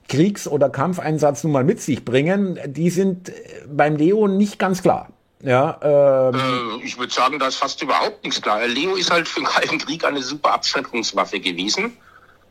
[0.10, 3.34] Kriegs- oder Kampfeinsatz nun mal mit sich bringen, die sind äh,
[3.72, 5.08] beim Leo nicht ganz klar.
[5.44, 8.66] Ja, ähm, äh, ich würde sagen, da ist fast überhaupt nichts klar.
[8.66, 11.98] Leo ist halt für den Kalten Krieg eine super Abschreckungswaffe gewesen,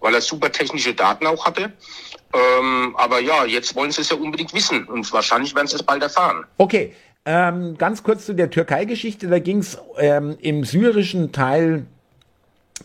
[0.00, 1.72] weil er super technische Daten auch hatte.
[2.34, 5.82] Ähm, aber ja, jetzt wollen sie es ja unbedingt wissen und wahrscheinlich werden sie es
[5.82, 6.44] bald erfahren.
[6.58, 9.26] Okay, ähm, ganz kurz zu der Türkei-Geschichte.
[9.28, 11.86] Da ging es ähm, im syrischen Teil,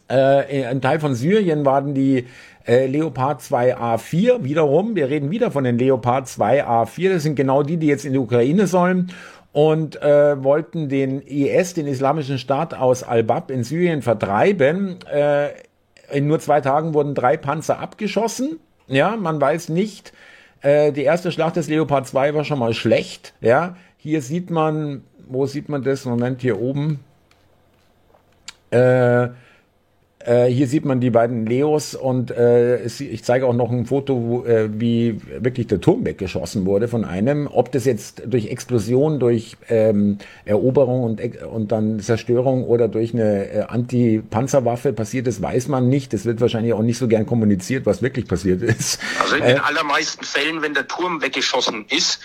[0.07, 2.27] äh, ein Teil von Syrien waren die
[2.65, 4.95] äh, Leopard 2A4 wiederum.
[4.95, 7.13] Wir reden wieder von den Leopard 2A4.
[7.13, 9.11] Das sind genau die, die jetzt in die Ukraine sollen
[9.57, 14.99] und äh, wollten den IS, den Islamischen Staat aus Al-Bab in Syrien vertreiben.
[15.11, 15.47] Äh,
[16.11, 18.59] in nur zwei Tagen wurden drei Panzer abgeschossen.
[18.85, 20.13] Ja, man weiß nicht.
[20.61, 23.33] Äh, die erste Schlacht des Leopard 2 war schon mal schlecht.
[23.41, 26.05] Ja, hier sieht man, wo sieht man das?
[26.05, 26.99] Moment, hier oben.
[28.69, 29.29] Äh,
[30.27, 34.43] äh, hier sieht man die beiden Leos und äh, ich zeige auch noch ein Foto,
[34.45, 37.47] äh, wie wirklich der Turm weggeschossen wurde von einem.
[37.47, 43.49] Ob das jetzt durch Explosion, durch ähm, Eroberung und, und dann Zerstörung oder durch eine
[43.49, 46.13] äh, Anti-Panzerwaffe passiert ist, weiß man nicht.
[46.13, 48.99] Es wird wahrscheinlich auch nicht so gern kommuniziert, was wirklich passiert ist.
[49.21, 52.19] Also in den äh, allermeisten Fällen, wenn der Turm weggeschossen ist,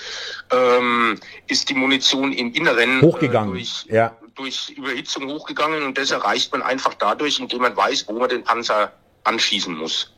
[0.51, 3.53] ähm, ist die Munition im Inneren äh, hochgegangen.
[3.53, 8.13] durch, ja durch Überhitzung hochgegangen und das erreicht man einfach dadurch, indem man weiß, wo
[8.15, 8.93] man den Panzer
[9.25, 10.13] anschießen muss.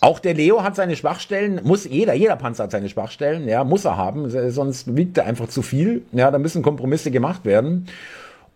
[0.00, 3.84] Auch der Leo hat seine Schwachstellen, muss jeder, jeder Panzer hat seine Schwachstellen, ja, muss
[3.84, 7.88] er haben, sonst wiegt er einfach zu viel, ja, da müssen Kompromisse gemacht werden.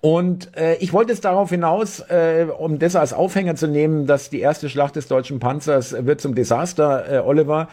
[0.00, 4.30] Und äh, ich wollte jetzt darauf hinaus, äh, um das als Aufhänger zu nehmen, dass
[4.30, 7.68] die erste Schlacht des deutschen Panzers wird zum Desaster, äh, Oliver.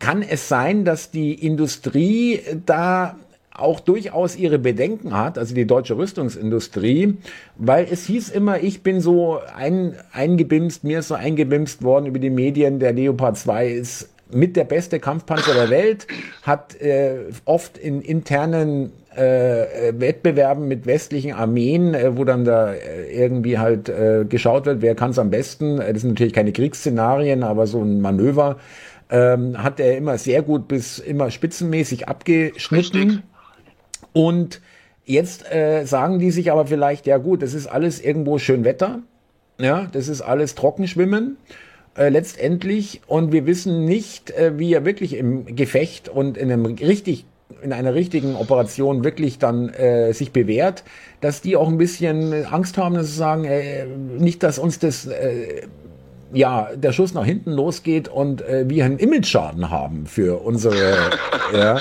[0.00, 3.16] Kann es sein, dass die Industrie da
[3.54, 7.18] auch durchaus ihre Bedenken hat, also die deutsche Rüstungsindustrie,
[7.56, 12.18] weil es hieß immer, ich bin so ein, eingebimst, mir ist so eingebimst worden über
[12.18, 16.06] die Medien, der Leopard 2 ist mit der beste Kampfpanzer der Welt,
[16.42, 23.12] hat äh, oft in internen äh, Wettbewerben mit westlichen Armeen, äh, wo dann da äh,
[23.12, 25.76] irgendwie halt äh, geschaut wird, wer kann es am besten.
[25.76, 28.56] Das sind natürlich keine Kriegsszenarien, aber so ein Manöver
[29.10, 32.98] ähm, hat er immer sehr gut bis immer spitzenmäßig abgeschnitten.
[32.98, 33.22] Richtig.
[34.12, 34.60] Und
[35.04, 39.00] jetzt äh, sagen die sich aber vielleicht, ja gut, das ist alles irgendwo schön Wetter,
[39.58, 41.36] ja, das ist alles Trockenschwimmen.
[41.94, 46.64] Äh, letztendlich und wir wissen nicht, äh, wie er wirklich im Gefecht und in einem
[46.64, 47.26] richtig
[47.60, 50.84] in einer richtigen Operation wirklich dann äh, sich bewährt,
[51.20, 55.06] dass die auch ein bisschen Angst haben, dass sie sagen, äh, nicht, dass uns das
[55.06, 55.66] äh,
[56.32, 60.96] ja der Schuss nach hinten losgeht und äh, wir einen Image-Schaden haben für unsere
[61.54, 61.78] ja.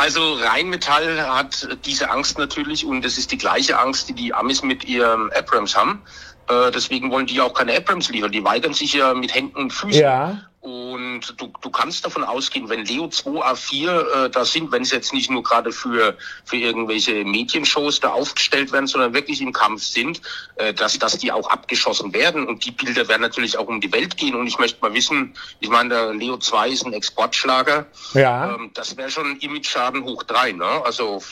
[0.00, 4.62] Also Rheinmetall hat diese Angst natürlich und es ist die gleiche Angst, die die Amis
[4.62, 6.00] mit ihrem Abrams haben.
[6.48, 8.32] Äh, deswegen wollen die auch keine Abrams liefern.
[8.32, 10.00] Die weigern sich ja mit Händen und Füßen.
[10.00, 10.49] Ja.
[10.60, 14.90] Und du, du kannst davon ausgehen, wenn Leo 2 A4 äh, da sind, wenn es
[14.90, 19.82] jetzt nicht nur gerade für, für irgendwelche Medienshows da aufgestellt werden, sondern wirklich im Kampf
[19.82, 20.20] sind,
[20.56, 22.46] äh, dass, dass die auch abgeschossen werden.
[22.46, 24.34] Und die Bilder werden natürlich auch um die Welt gehen.
[24.34, 27.86] Und ich möchte mal wissen, ich meine, der Leo 2 ist ein Exportschlager.
[28.12, 28.54] Ja.
[28.54, 30.52] Ähm, das wäre schon Image-Schaden hoch drei.
[30.52, 30.66] Ne?
[30.84, 31.22] Also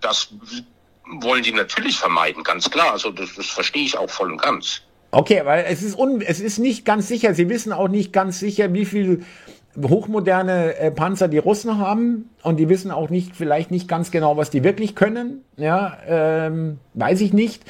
[0.00, 0.28] das
[1.04, 2.92] wollen die natürlich vermeiden, ganz klar.
[2.92, 4.80] Also das, das verstehe ich auch voll und ganz.
[5.12, 7.34] Okay, weil es ist un, es ist nicht ganz sicher.
[7.34, 9.22] Sie wissen auch nicht ganz sicher, wie viel
[9.80, 14.36] hochmoderne äh, Panzer die Russen haben und die wissen auch nicht, vielleicht nicht ganz genau,
[14.36, 15.44] was die wirklich können.
[15.56, 17.62] Ja, ähm, weiß ich nicht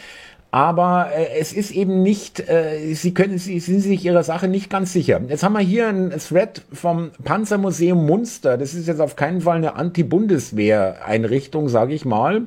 [0.52, 4.68] aber äh, es ist eben nicht, äh, sie können, sie sind sich ihrer Sache nicht
[4.68, 5.20] ganz sicher.
[5.28, 8.58] Jetzt haben wir hier ein Thread vom Panzermuseum Munster.
[8.58, 12.42] Das ist jetzt auf keinen Fall eine Anti-Bundeswehr-Einrichtung, sage ich mal.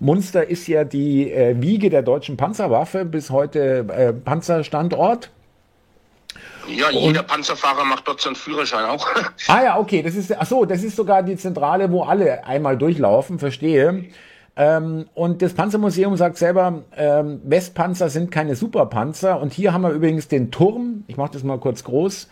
[0.00, 5.30] Munster ist ja die äh, Wiege der deutschen Panzerwaffe, bis heute äh, Panzerstandort.
[6.66, 9.06] Ja, jeder und, Panzerfahrer macht dort seinen Führerschein auch.
[9.48, 12.78] Ah ja, okay, das ist, ach so, das ist sogar die Zentrale, wo alle einmal
[12.78, 14.06] durchlaufen, verstehe.
[14.56, 19.40] Ähm, und das Panzermuseum sagt selber, ähm, Westpanzer sind keine Superpanzer.
[19.40, 22.28] Und hier haben wir übrigens den Turm, ich mache das mal kurz groß,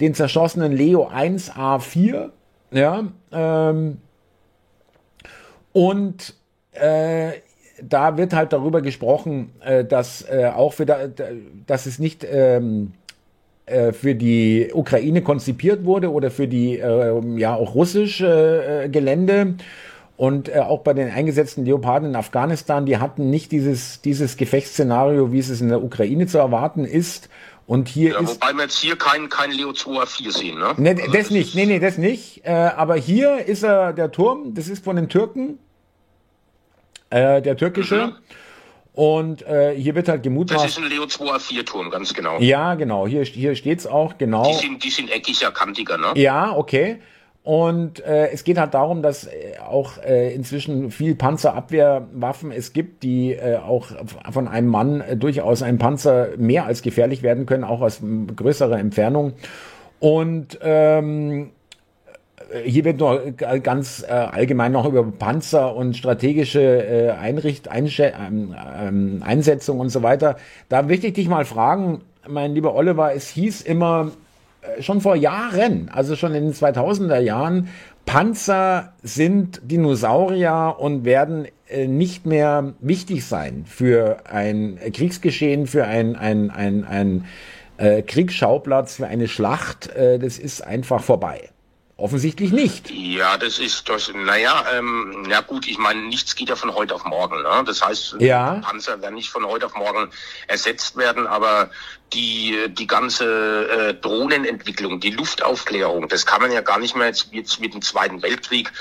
[0.00, 2.30] den zerschossenen Leo 1A4.
[2.70, 3.98] Ja, ähm,
[5.72, 6.34] und
[6.72, 7.32] äh,
[7.82, 11.08] da wird halt darüber gesprochen, äh, dass äh, auch für da,
[11.66, 12.92] dass es nicht ähm,
[13.66, 19.54] äh, für die Ukraine konzipiert wurde oder für die äh, ja auch russische äh, Gelände
[20.16, 25.32] und äh, auch bei den eingesetzten Leoparden in Afghanistan, die hatten nicht dieses, dieses Gefechtsszenario,
[25.32, 27.28] wie es in der Ukraine zu erwarten ist.
[27.66, 28.42] Und hier ja, ist.
[28.42, 30.74] Wobei wir jetzt hier kein, kein Leo 2A4 sehen, ne?
[30.76, 32.42] ne also das, das nicht, nee, nee, das nicht.
[32.44, 35.58] Äh, aber hier ist er, der Turm, das ist von den Türken.
[37.08, 38.08] Äh, der türkische.
[38.08, 38.12] Mhm.
[38.92, 40.64] Und äh, hier wird halt gemutmaßt.
[40.64, 42.38] Das ist ein Leo 2A4 Turm, ganz genau.
[42.38, 43.08] Ja, genau.
[43.08, 44.46] Hier, hier steht's auch, genau.
[44.46, 46.12] Die sind, die sind eckiger, kantiger, ne?
[46.14, 47.00] Ja, okay.
[47.44, 53.02] Und äh, es geht halt darum, dass äh, auch äh, inzwischen viel Panzerabwehrwaffen es gibt,
[53.02, 53.88] die äh, auch
[54.32, 58.00] von einem Mann äh, durchaus ein Panzer mehr als gefährlich werden können, auch aus
[58.34, 59.34] größerer Entfernung.
[60.00, 61.50] Und ähm,
[62.64, 63.20] hier wird noch
[63.62, 69.90] ganz äh, allgemein noch über Panzer und strategische äh, Einricht, Einsche ähm, ähm, Einsetzung und
[69.90, 70.36] so weiter.
[70.70, 74.12] Da möchte ich dich mal fragen, mein lieber Oliver, es hieß immer,
[74.80, 77.68] schon vor Jahren, also schon in den 2000er Jahren,
[78.06, 86.16] Panzer sind Dinosaurier und werden äh, nicht mehr wichtig sein für ein Kriegsgeschehen, für ein,
[86.16, 87.24] ein, ein, ein
[87.78, 89.88] äh, Kriegsschauplatz, für eine Schlacht.
[89.94, 91.48] Äh, das ist einfach vorbei.
[91.96, 92.90] Offensichtlich nicht.
[92.90, 96.92] Ja, das ist das, naja, ähm, ja gut, ich meine, nichts geht ja von heute
[96.92, 97.42] auf morgen.
[97.42, 97.62] Ne?
[97.64, 98.54] Das heißt, ja.
[98.54, 100.10] Panzer werden nicht von heute auf morgen
[100.48, 101.70] ersetzt werden, aber
[102.12, 107.28] die, die ganze äh, Drohnenentwicklung, die Luftaufklärung, das kann man ja gar nicht mehr jetzt,
[107.30, 108.72] jetzt mit dem Zweiten Weltkrieg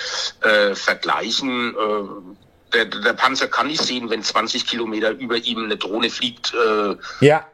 [0.42, 1.76] äh, vergleichen.
[1.76, 6.54] Äh, der, der Panzer kann nicht sehen, wenn 20 Kilometer über ihm eine Drohne fliegt.
[6.56, 7.46] Äh, ja.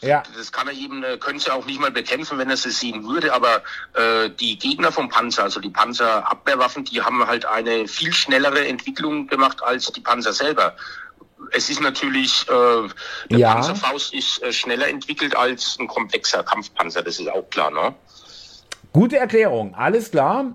[0.00, 0.22] Ja.
[0.36, 3.04] Das kann er eben, äh, könnte sie auch nicht mal bekämpfen, wenn er sie sehen
[3.04, 3.62] würde, aber
[3.94, 9.26] äh, die Gegner vom Panzer, also die Panzerabwehrwaffen, die haben halt eine viel schnellere Entwicklung
[9.26, 10.76] gemacht als die Panzer selber.
[11.52, 12.88] Es ist natürlich, äh,
[13.30, 13.54] der ja.
[13.54, 17.94] Panzerfaust ist äh, schneller entwickelt als ein komplexer Kampfpanzer, das ist auch klar, ne?
[18.92, 20.52] Gute Erklärung, alles klar.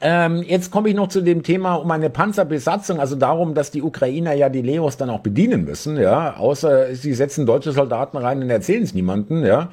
[0.00, 3.82] Ähm, jetzt komme ich noch zu dem Thema um eine Panzerbesatzung, also darum, dass die
[3.82, 8.42] Ukrainer ja die Leos dann auch bedienen müssen, ja, außer sie setzen deutsche Soldaten rein
[8.42, 9.70] und erzählen es niemanden, ja.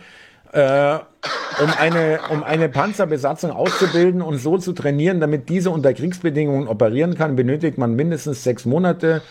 [0.53, 0.99] Äh,
[1.63, 7.15] um eine, um eine Panzerbesatzung auszubilden und so zu trainieren, damit diese unter Kriegsbedingungen operieren
[7.15, 9.21] kann, benötigt man mindestens sechs Monate,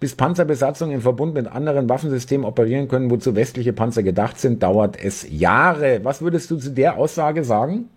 [0.00, 4.96] bis Panzerbesatzungen im Verbund mit anderen Waffensystemen operieren können, wozu westliche Panzer gedacht sind, dauert
[5.02, 6.00] es Jahre.
[6.02, 7.88] Was würdest du zu der Aussage sagen?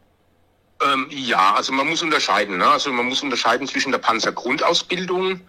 [0.81, 2.57] Ähm, ja, also man muss unterscheiden.
[2.57, 2.67] Ne?
[2.67, 5.41] Also man muss unterscheiden zwischen der Panzergrundausbildung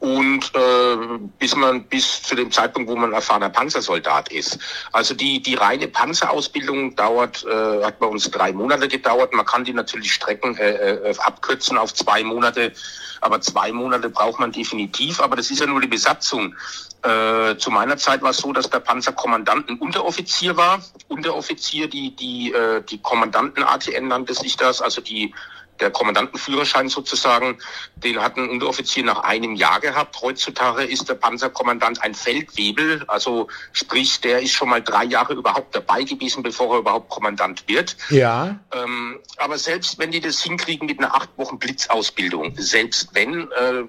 [0.00, 4.58] und äh, bis man bis zu dem Zeitpunkt, wo man erfahrener Panzersoldat ist.
[4.92, 9.34] Also die die reine Panzerausbildung dauert äh, hat bei uns drei Monate gedauert.
[9.34, 12.72] Man kann die natürlich strecken äh, äh, abkürzen auf zwei Monate,
[13.20, 15.20] aber zwei Monate braucht man definitiv.
[15.20, 16.54] Aber das ist ja nur die Besatzung.
[17.02, 20.82] Äh, zu meiner Zeit war es so, dass der Panzerkommandant ein Unteroffizier war.
[21.08, 25.34] Unteroffizier, die, die, äh, die Kommandanten ATN nannte sich das, also die,
[25.80, 27.58] der Kommandantenführerschein sozusagen,
[27.96, 30.20] den hat ein Unteroffizier nach einem Jahr gehabt.
[30.20, 35.74] Heutzutage ist der Panzerkommandant ein Feldwebel, also sprich, der ist schon mal drei Jahre überhaupt
[35.74, 37.96] dabei gewesen, bevor er überhaupt Kommandant wird.
[38.10, 38.58] Ja.
[38.72, 43.84] Ähm, aber selbst wenn die das hinkriegen mit einer acht Wochen Blitzausbildung, selbst wenn, äh,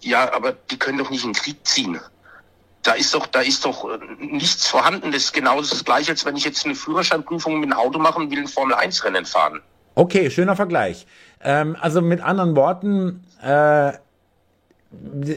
[0.00, 2.00] ja, aber die können doch nicht in den Krieg ziehen
[2.82, 5.12] da ist doch, da ist doch äh, nichts vorhanden.
[5.12, 8.30] Das ist genau das gleiche, als wenn ich jetzt eine Führerscheinprüfung mit einem Auto machen
[8.30, 9.62] will, ein Formel-1-Rennen fahren.
[9.94, 11.06] Okay, schöner Vergleich.
[11.42, 13.92] Ähm, also mit anderen Worten, äh,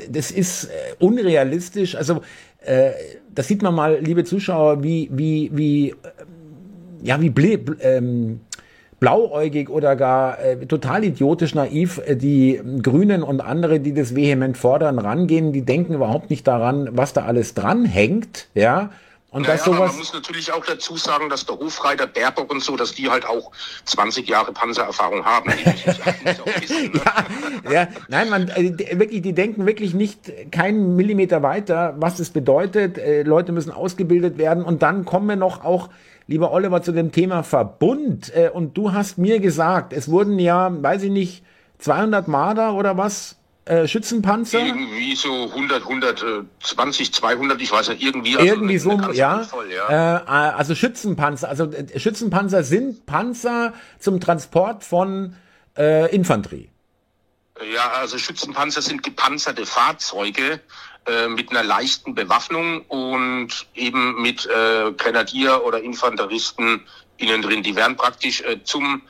[0.09, 1.95] das ist äh, unrealistisch.
[1.95, 2.21] Also
[2.65, 2.91] äh,
[3.33, 5.93] das sieht man mal, liebe Zuschauer, wie wie wie äh,
[7.03, 8.41] ja wie ble, ähm,
[8.99, 14.57] blauäugig oder gar äh, total idiotisch naiv äh, die Grünen und andere, die das vehement
[14.57, 15.51] fordern, rangehen.
[15.51, 18.91] Die denken überhaupt nicht daran, was da alles dranhängt, ja.
[19.35, 22.63] Und naja, das sowas man muss natürlich auch dazu sagen, dass der Hofreiter Baerbock und
[22.63, 23.51] so, dass die halt auch
[23.83, 25.49] 20 Jahre Panzererfahrung haben.
[25.49, 27.01] wissen, ne?
[27.65, 32.29] ja, ja, nein, man äh, wirklich, die denken wirklich nicht keinen Millimeter weiter, was es
[32.29, 32.97] bedeutet.
[32.97, 35.89] Äh, Leute müssen ausgebildet werden und dann kommen wir noch auch
[36.27, 38.33] lieber Oliver, zu dem Thema Verbund.
[38.33, 41.43] Äh, und du hast mir gesagt, es wurden ja, weiß ich nicht,
[41.79, 44.59] 200 Marder oder was äh, Schützenpanzer?
[44.59, 48.37] Irgendwie so 100, 120, 200, ich weiß nicht, irgendwie.
[48.37, 49.43] Also irgendwie so, ja.
[49.43, 50.19] Voll, ja.
[50.19, 51.49] Äh, also Schützenpanzer.
[51.49, 55.35] Also äh, Schützenpanzer sind Panzer zum Transport von
[55.77, 56.69] äh, Infanterie.
[57.73, 60.59] Ja, also Schützenpanzer sind gepanzerte Fahrzeuge
[61.07, 66.81] äh, mit einer leichten Bewaffnung und eben mit äh, Grenadier oder Infanteristen
[67.17, 67.63] innen drin.
[67.63, 69.01] Die werden praktisch äh, zum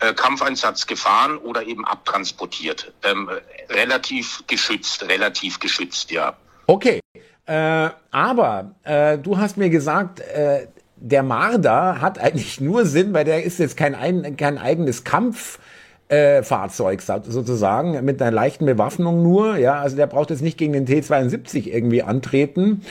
[0.00, 2.92] äh, Kampfeinsatz gefahren oder eben abtransportiert.
[3.02, 3.30] Ähm,
[3.68, 6.36] relativ geschützt, relativ geschützt, ja.
[6.66, 7.00] Okay,
[7.46, 13.24] äh, aber äh, du hast mir gesagt, äh, der Marder hat eigentlich nur Sinn, weil
[13.24, 15.58] der ist jetzt kein, ein, kein eigenes Kampf
[16.10, 19.56] äh, Fahrzeug sozusagen mit einer leichten Bewaffnung nur.
[19.56, 22.82] Ja, also der braucht jetzt nicht gegen den T72 irgendwie antreten.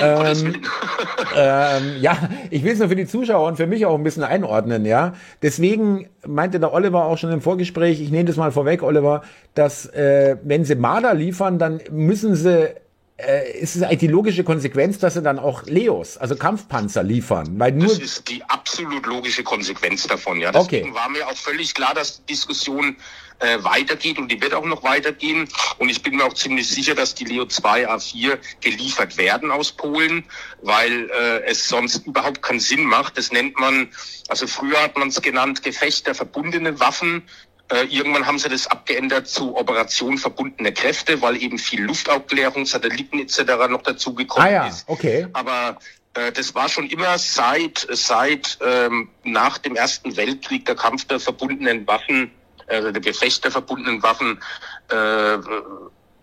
[0.00, 0.56] Ähm,
[1.36, 2.16] ähm, ja,
[2.50, 4.84] ich will es nur für die Zuschauer und für mich auch ein bisschen einordnen.
[4.84, 8.00] Ja, deswegen meinte der Oliver auch schon im Vorgespräch.
[8.00, 9.22] Ich nehme das mal vorweg, Oliver,
[9.54, 12.74] dass äh, wenn sie Marder liefern, dann müssen sie
[13.18, 17.58] äh, ist es eigentlich die logische Konsequenz, dass sie dann auch Leos, also Kampfpanzer liefern?
[17.58, 20.52] Weil nur das ist die absolut logische Konsequenz davon, ja.
[20.52, 20.94] Deswegen okay.
[20.94, 22.96] war mir auch völlig klar, dass die Diskussion
[23.38, 25.48] äh, weitergeht und die wird auch noch weitergehen.
[25.78, 29.72] Und ich bin mir auch ziemlich sicher, dass die Leo 2 A4 geliefert werden aus
[29.72, 30.24] Polen,
[30.62, 33.16] weil äh, es sonst überhaupt keinen Sinn macht.
[33.16, 33.88] Das nennt man,
[34.28, 37.22] also früher hat man es genannt, Gefecht der verbundenen Waffen.
[37.68, 43.18] Äh, irgendwann haben sie das abgeändert zu Operation verbundene Kräfte, weil eben viel Luftaufklärung, Satelliten
[43.18, 43.40] etc.
[43.68, 44.66] noch dazugekommen ah, ja.
[44.68, 44.84] ist.
[44.88, 45.26] Okay.
[45.32, 45.78] Aber
[46.14, 51.18] äh, das war schon immer seit seit ähm, nach dem Ersten Weltkrieg der Kampf der
[51.18, 52.30] verbundenen Waffen,
[52.68, 54.40] äh, der Gefecht der verbundenen Waffen
[54.88, 54.94] äh,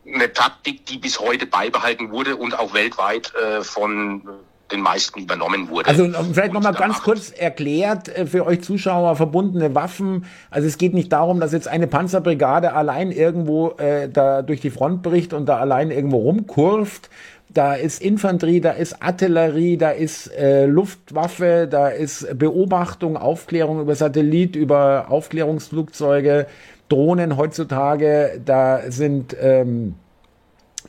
[0.06, 4.28] eine Taktik, die bis heute beibehalten wurde und auch weltweit äh, von
[4.74, 5.88] den meisten übernommen wurde.
[5.88, 10.26] Also vielleicht nochmal ganz kurz erklärt äh, für euch Zuschauer verbundene Waffen.
[10.50, 14.72] Also es geht nicht darum, dass jetzt eine Panzerbrigade allein irgendwo äh, da durch die
[14.72, 17.10] Front bricht und da allein irgendwo rumkurft.
[17.50, 23.94] Da ist Infanterie, da ist Artillerie, da ist äh, Luftwaffe, da ist Beobachtung, Aufklärung über
[23.94, 26.48] Satellit, über Aufklärungsflugzeuge,
[26.90, 28.42] Drohnen heutzutage.
[28.44, 29.94] Da sind ähm,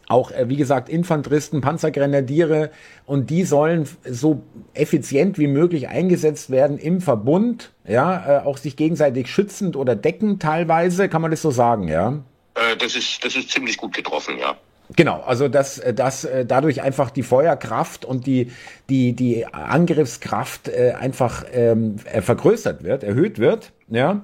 [0.09, 2.71] auch, äh, wie gesagt, Infanteristen, Panzergrenadiere
[3.07, 4.43] und die sollen so
[4.75, 10.43] effizient wie möglich eingesetzt werden im Verbund, ja, äh, auch sich gegenseitig schützend oder deckend
[10.43, 12.23] teilweise, kann man das so sagen, ja?
[12.55, 14.57] Äh, das ist, das ist ziemlich gut getroffen, ja.
[14.97, 18.53] Genau, also dass, dass dadurch einfach die Feuerkraft und die,
[18.91, 24.23] die, die Angriffskraft einfach ähm, vergrößert wird, erhöht wird, ja.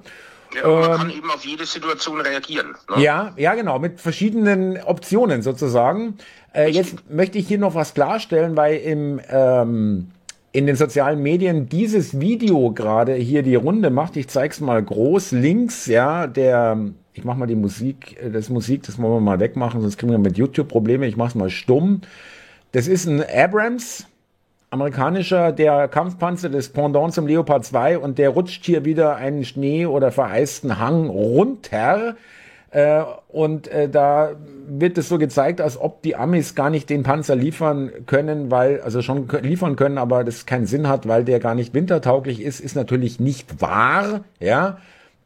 [0.55, 2.75] Ja, man ähm, kann eben auf jede Situation reagieren.
[2.89, 3.03] Ne?
[3.03, 6.17] Ja, ja, genau, mit verschiedenen Optionen sozusagen.
[6.53, 10.11] Äh, jetzt möchte ich hier noch was klarstellen, weil im ähm,
[10.53, 14.17] in den sozialen Medien dieses Video gerade hier die Runde macht.
[14.17, 16.77] Ich zeig's mal groß links, ja, der
[17.13, 20.11] ich mach mal die Musik, äh, das Musik, das wollen wir mal wegmachen, sonst kriegen
[20.11, 21.07] wir mit YouTube Probleme.
[21.07, 22.01] Ich mach's mal stumm.
[22.71, 24.05] Das ist ein Abrams
[24.71, 29.85] amerikanischer, der Kampfpanzer des Pendant zum Leopard 2 und der rutscht hier wieder einen Schnee-
[29.85, 32.15] oder vereisten Hang runter.
[32.71, 34.31] Äh, und äh, da
[34.65, 38.79] wird es so gezeigt, als ob die Amis gar nicht den Panzer liefern können, weil,
[38.79, 42.61] also schon liefern können, aber das keinen Sinn hat, weil der gar nicht wintertauglich ist,
[42.61, 44.77] ist natürlich nicht wahr, ja.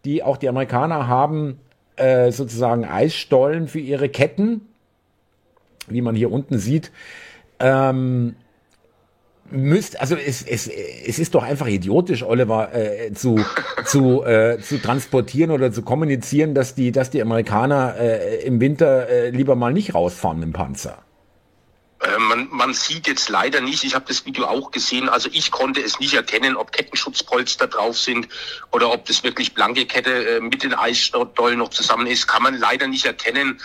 [0.06, 1.60] Die, auch die Amerikaner haben
[1.98, 4.62] äh, sozusagen Eisstollen für ihre Ketten,
[5.88, 6.92] wie man hier unten sieht.
[7.60, 8.36] Ähm,
[9.52, 13.44] müsst, also es, es, es ist doch einfach idiotisch, Oliver, äh, zu,
[13.86, 19.08] zu, äh, zu transportieren oder zu kommunizieren, dass die, dass die Amerikaner äh, im Winter
[19.08, 21.06] äh, lieber mal nicht rausfahren mit dem Panzer.
[22.02, 25.52] Äh, man, man sieht jetzt leider nicht, ich habe das Video auch gesehen, also ich
[25.52, 28.28] konnte es nicht erkennen, ob Kettenschutzpolster drauf sind
[28.72, 32.58] oder ob das wirklich blanke Kette äh, mit den Eisstollen noch zusammen ist, kann man
[32.58, 33.62] leider nicht erkennen.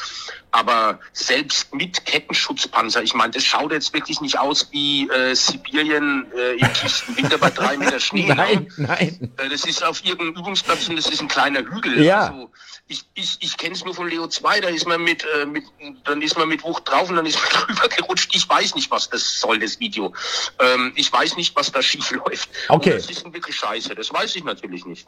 [0.52, 6.26] Aber selbst mit Kettenschutzpanzer, ich meine, das schaut jetzt wirklich nicht aus wie äh, Sibirien
[6.36, 8.26] äh, im tiefsten Winter bei drei Meter Schnee.
[8.26, 8.86] nein, ne?
[8.88, 9.32] nein.
[9.36, 12.02] Äh, das ist auf irgendeinem Übungsplatz und das ist ein kleiner Hügel.
[12.02, 12.28] Ja.
[12.28, 12.50] Also,
[12.88, 15.64] ich, ich, ich kenne es nur von Leo 2, da ist man mit, äh, mit,
[16.04, 18.34] dann ist man mit Wucht drauf und dann ist man drüber gerutscht.
[18.34, 20.12] Ich weiß nicht, was das soll, das Video.
[20.58, 22.50] Ähm, ich weiß nicht, was da schief läuft.
[22.68, 22.94] Okay.
[22.94, 25.06] Und das ist wirklich scheiße, das weiß ich natürlich nicht.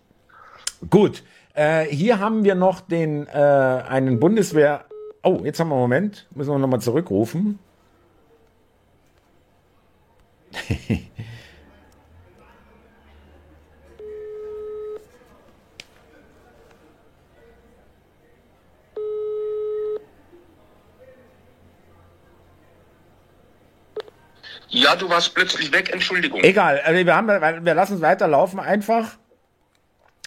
[0.88, 1.24] Gut.
[1.54, 4.86] Äh, hier haben wir noch den äh, einen Bundeswehr
[5.24, 6.26] Oh, jetzt haben wir einen Moment.
[6.34, 7.58] Müssen wir nochmal zurückrufen.
[24.74, 26.40] Ja, du warst plötzlich weg, Entschuldigung.
[26.40, 29.18] Egal, also wir, haben, wir lassen es weiterlaufen einfach.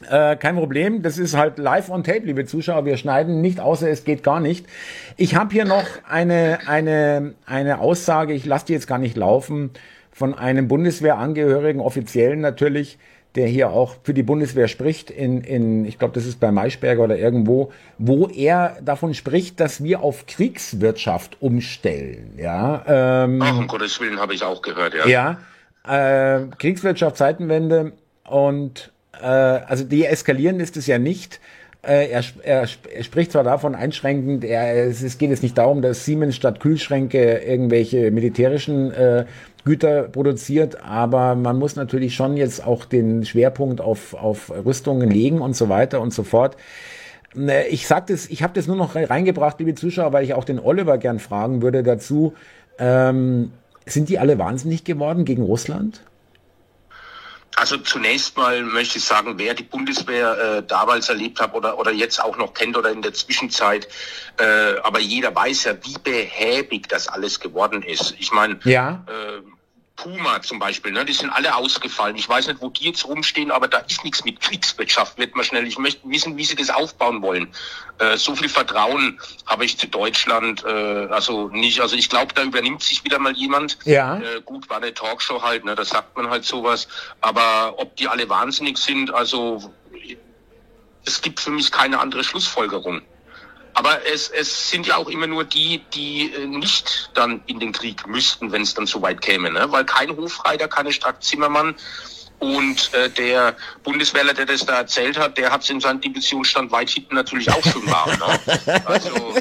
[0.09, 2.85] Äh, kein Problem, das ist halt live on tape, liebe Zuschauer.
[2.85, 4.65] Wir schneiden nicht, außer es geht gar nicht.
[5.15, 9.71] Ich habe hier noch eine, eine, eine Aussage, ich lasse die jetzt gar nicht laufen,
[10.11, 12.97] von einem Bundeswehrangehörigen, offiziellen natürlich,
[13.35, 17.03] der hier auch für die Bundeswehr spricht, in, in ich glaube, das ist bei Maischberger
[17.03, 22.33] oder irgendwo, wo er davon spricht, dass wir auf Kriegswirtschaft umstellen.
[22.37, 22.83] Ja,
[23.25, 25.37] ähm, Ach, um Gottes Willen habe ich auch gehört, ja.
[25.85, 27.91] Ja, äh, Kriegswirtschaft, Zeitenwende
[28.23, 28.91] und
[29.21, 31.39] äh, also deeskalieren ist es ja nicht.
[31.85, 35.81] Äh, er, er, er, spricht zwar davon einschränkend, er, es, es geht jetzt nicht darum,
[35.81, 39.25] dass Siemens statt Kühlschränke irgendwelche militärischen äh,
[39.65, 45.41] Güter produziert, aber man muss natürlich schon jetzt auch den Schwerpunkt auf, auf Rüstungen legen
[45.41, 46.57] und so weiter und so fort.
[47.37, 50.43] Äh, ich sag das, ich habe das nur noch reingebracht, liebe Zuschauer, weil ich auch
[50.43, 52.33] den Oliver gern fragen würde dazu.
[52.79, 53.51] Ähm,
[53.85, 56.01] sind die alle wahnsinnig geworden gegen Russland?
[57.55, 61.91] Also zunächst mal möchte ich sagen, wer die Bundeswehr äh, damals erlebt hat oder, oder
[61.91, 63.87] jetzt auch noch kennt oder in der Zwischenzeit,
[64.37, 68.15] äh, aber jeder weiß ja, wie behäbig das alles geworden ist.
[68.19, 69.05] Ich meine, ja.
[69.07, 69.41] äh,
[69.95, 72.15] Puma zum Beispiel, ne, die sind alle ausgefallen.
[72.15, 75.45] Ich weiß nicht, wo die jetzt rumstehen, aber da ist nichts mit Kriegswirtschaft, wird man
[75.45, 75.65] schnell.
[75.65, 77.47] Ich möchte wissen, wie sie das aufbauen wollen.
[77.99, 81.79] Äh, so viel Vertrauen habe ich zu Deutschland, äh, also nicht.
[81.79, 83.77] Also ich glaube, da übernimmt sich wieder mal jemand.
[83.85, 84.17] Ja.
[84.17, 86.87] Äh, gut, war eine Talkshow halt, ne, da sagt man halt sowas.
[87.21, 89.73] Aber ob die alle wahnsinnig sind, also
[91.05, 93.01] es gibt für mich keine andere Schlussfolgerung.
[93.75, 97.73] Aber es, es sind ja auch immer nur die, die äh, nicht dann in den
[97.73, 99.51] Krieg müssten, wenn es dann so weit käme.
[99.51, 99.65] Ne?
[99.69, 101.75] Weil kein Hofreiter, keine Strack-Zimmermann
[102.39, 106.71] und äh, der Bundeswehrler, der das da erzählt hat, der hat es in seinem Divisionsstand
[106.71, 108.11] weit hinten natürlich auch schon warm.
[108.11, 108.81] Ne?
[108.85, 109.35] Also,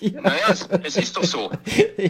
[0.00, 0.20] ja.
[0.20, 1.50] naja, es, es, ist doch so.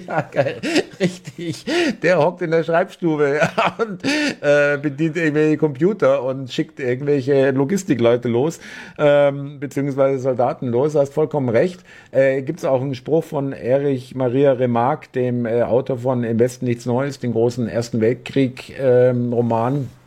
[0.07, 0.61] Ja, geil.
[1.01, 1.65] Richtig.
[2.03, 3.41] Der hockt in der Schreibstube
[3.79, 8.61] und äh, bedient irgendwelche Computer und schickt irgendwelche Logistikleute los,
[8.99, 10.93] ähm, beziehungsweise Soldaten los.
[10.93, 11.81] Du hast vollkommen recht.
[12.11, 16.39] Äh, Gibt es auch einen Spruch von Erich Maria Remarque, dem äh, Autor von Im
[16.39, 19.75] Westen nichts Neues, den großen Ersten Weltkrieg-Roman.
[19.75, 19.98] Ähm, äh,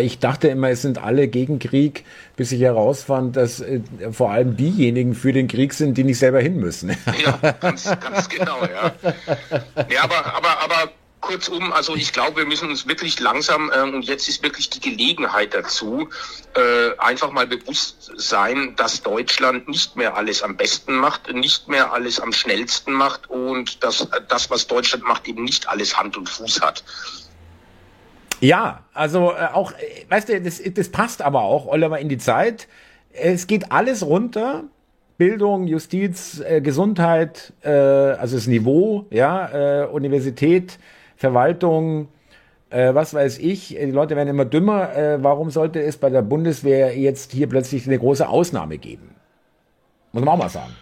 [0.00, 2.04] ich dachte immer, es sind alle gegen Krieg,
[2.36, 3.80] bis ich herausfand, dass äh,
[4.12, 6.96] vor allem diejenigen für den Krieg sind, die nicht selber hin müssen.
[7.24, 8.92] Ja, ganz, ganz genau, ja.
[9.90, 14.02] Ja, aber, aber, aber kurzum, also ich glaube, wir müssen uns wirklich langsam, äh, und
[14.02, 16.08] jetzt ist wirklich die Gelegenheit dazu,
[16.54, 21.92] äh, einfach mal bewusst sein, dass Deutschland nicht mehr alles am besten macht, nicht mehr
[21.92, 26.28] alles am schnellsten macht und dass das, was Deutschland macht, eben nicht alles Hand und
[26.28, 26.84] Fuß hat.
[28.40, 32.18] Ja, also äh, auch, äh, weißt du, das, das passt aber auch, Oliver, in die
[32.18, 32.68] Zeit.
[33.12, 34.64] Es geht alles runter.
[35.18, 40.78] Bildung, Justiz, äh, Gesundheit, äh, also das Niveau, ja, äh, Universität,
[41.16, 42.08] Verwaltung,
[42.68, 43.68] äh, was weiß ich.
[43.68, 44.94] Die Leute werden immer dümmer.
[44.94, 49.14] Äh, warum sollte es bei der Bundeswehr jetzt hier plötzlich eine große Ausnahme geben?
[50.12, 50.74] Muss man auch mal sagen.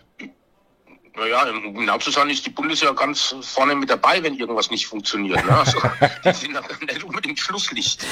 [1.17, 4.89] Naja, um genau zu sein, ist die Bundeswehr ganz vorne mit dabei, wenn irgendwas nicht
[4.89, 5.45] funktioniert.
[5.47, 5.57] Ne?
[5.57, 5.79] Also,
[6.25, 8.05] die sind nicht unbedingt Schlusslicht.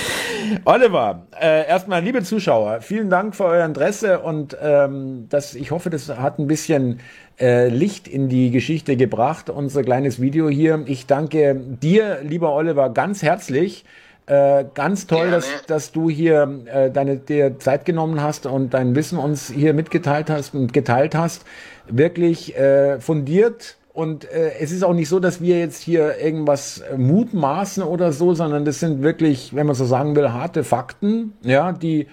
[0.65, 5.91] Oliver, äh, erstmal liebe Zuschauer, vielen Dank für euer Interesse und ähm, das, ich hoffe,
[5.91, 7.01] das hat ein bisschen
[7.41, 10.85] äh, Licht in die Geschichte gebracht, unser kleines Video hier.
[10.87, 13.85] Ich danke dir, lieber Oliver, ganz herzlich.
[14.27, 18.95] Äh, ganz toll, dass, dass du hier äh, deine dir Zeit genommen hast und dein
[18.95, 21.45] Wissen uns hier mitgeteilt hast und geteilt hast
[21.89, 23.77] wirklich äh, fundiert.
[23.93, 28.33] Und äh, es ist auch nicht so, dass wir jetzt hier irgendwas mutmaßen oder so,
[28.33, 32.07] sondern das sind wirklich, wenn man so sagen will, harte Fakten, ja, die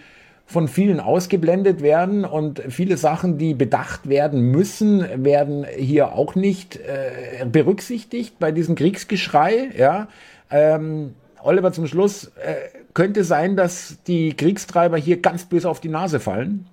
[0.45, 6.75] von vielen ausgeblendet werden und viele Sachen, die bedacht werden müssen, werden hier auch nicht
[6.75, 9.69] äh, berücksichtigt bei diesem Kriegsgeschrei.
[9.77, 10.07] Ja,
[10.49, 15.89] ähm, Oliver, zum Schluss äh, könnte sein, dass die Kriegstreiber hier ganz böse auf die
[15.89, 16.67] Nase fallen.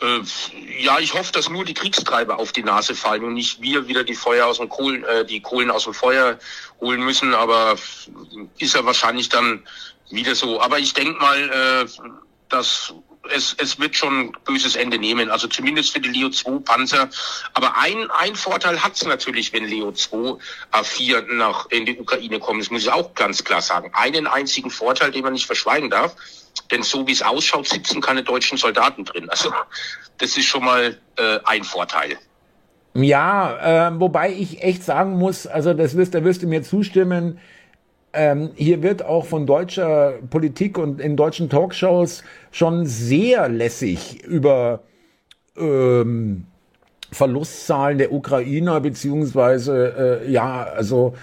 [0.00, 0.20] Äh,
[0.80, 4.04] ja, ich hoffe, dass nur die Kriegstreiber auf die Nase fallen und nicht wir wieder
[4.04, 6.38] die Feuer aus dem Kohlen, äh, die Kohlen aus dem Feuer
[6.80, 7.34] holen müssen.
[7.34, 7.76] Aber
[8.58, 9.64] ist ja wahrscheinlich dann
[10.10, 10.60] wieder so.
[10.60, 11.86] Aber ich denke mal, äh,
[12.48, 12.94] dass
[13.34, 15.30] es, es wird schon böses Ende nehmen.
[15.30, 17.08] Also zumindest für die Leo 2 Panzer.
[17.54, 20.38] Aber ein, ein Vorteil hat's natürlich, wenn Leo 2
[20.72, 22.60] A4 nach in die Ukraine kommen.
[22.60, 23.90] Das muss ich auch ganz klar sagen.
[23.94, 26.14] Einen einzigen Vorteil, den man nicht verschweigen darf
[26.70, 29.28] denn so wie es ausschaut, sitzen keine deutschen Soldaten drin.
[29.30, 29.52] Also
[30.18, 32.18] das ist schon mal äh, ein Vorteil.
[32.94, 37.38] Ja, äh, wobei ich echt sagen muss, also das wirst, da wirst du mir zustimmen,
[38.18, 44.80] ähm, hier wird auch von deutscher Politik und in deutschen Talkshows schon sehr lässig über
[45.56, 46.44] ähm,
[47.12, 51.14] Verlustzahlen der Ukrainer beziehungsweise äh, ja, also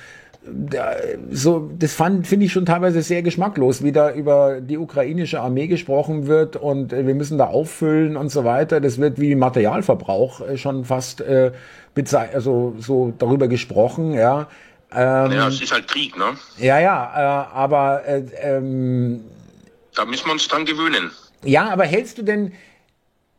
[1.32, 6.28] so, das finde ich schon teilweise sehr geschmacklos, wie da über die ukrainische Armee gesprochen
[6.28, 8.80] wird und äh, wir müssen da auffüllen und so weiter.
[8.80, 11.52] Das wird wie Materialverbrauch äh, schon fast äh,
[12.34, 14.48] also so darüber gesprochen, ja.
[14.96, 16.38] Ähm, ja, es ist halt Krieg, ne?
[16.58, 19.26] Ja, ja, äh, aber äh, ähm,
[19.94, 21.12] da müssen wir uns dran gewöhnen.
[21.44, 22.54] Ja, aber hältst du denn,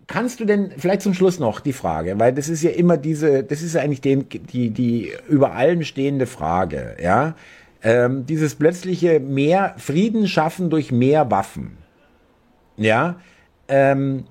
[0.07, 3.43] kannst du denn, vielleicht zum Schluss noch die Frage, weil das ist ja immer diese,
[3.43, 7.35] das ist ja eigentlich den, die, die über allem stehende Frage, ja.
[7.83, 11.77] Ähm, dieses plötzliche mehr Frieden schaffen durch mehr Waffen.
[12.77, 13.21] Ja.
[13.69, 14.25] Ähm,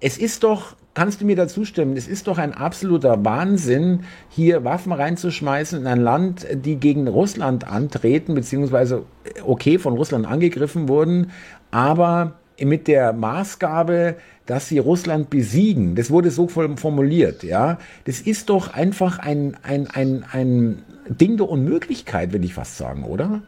[0.00, 4.64] es ist doch, kannst du mir dazu stimmen, es ist doch ein absoluter Wahnsinn, hier
[4.64, 9.04] Waffen reinzuschmeißen in ein Land, die gegen Russland antreten, beziehungsweise
[9.44, 11.30] okay von Russland angegriffen wurden,
[11.70, 14.16] aber mit der Maßgabe,
[14.46, 15.94] dass sie Russland besiegen.
[15.94, 17.78] Das wurde so formuliert, ja.
[18.04, 23.04] Das ist doch einfach ein, ein, ein, ein Ding der Unmöglichkeit, würde ich fast sagen,
[23.04, 23.42] oder?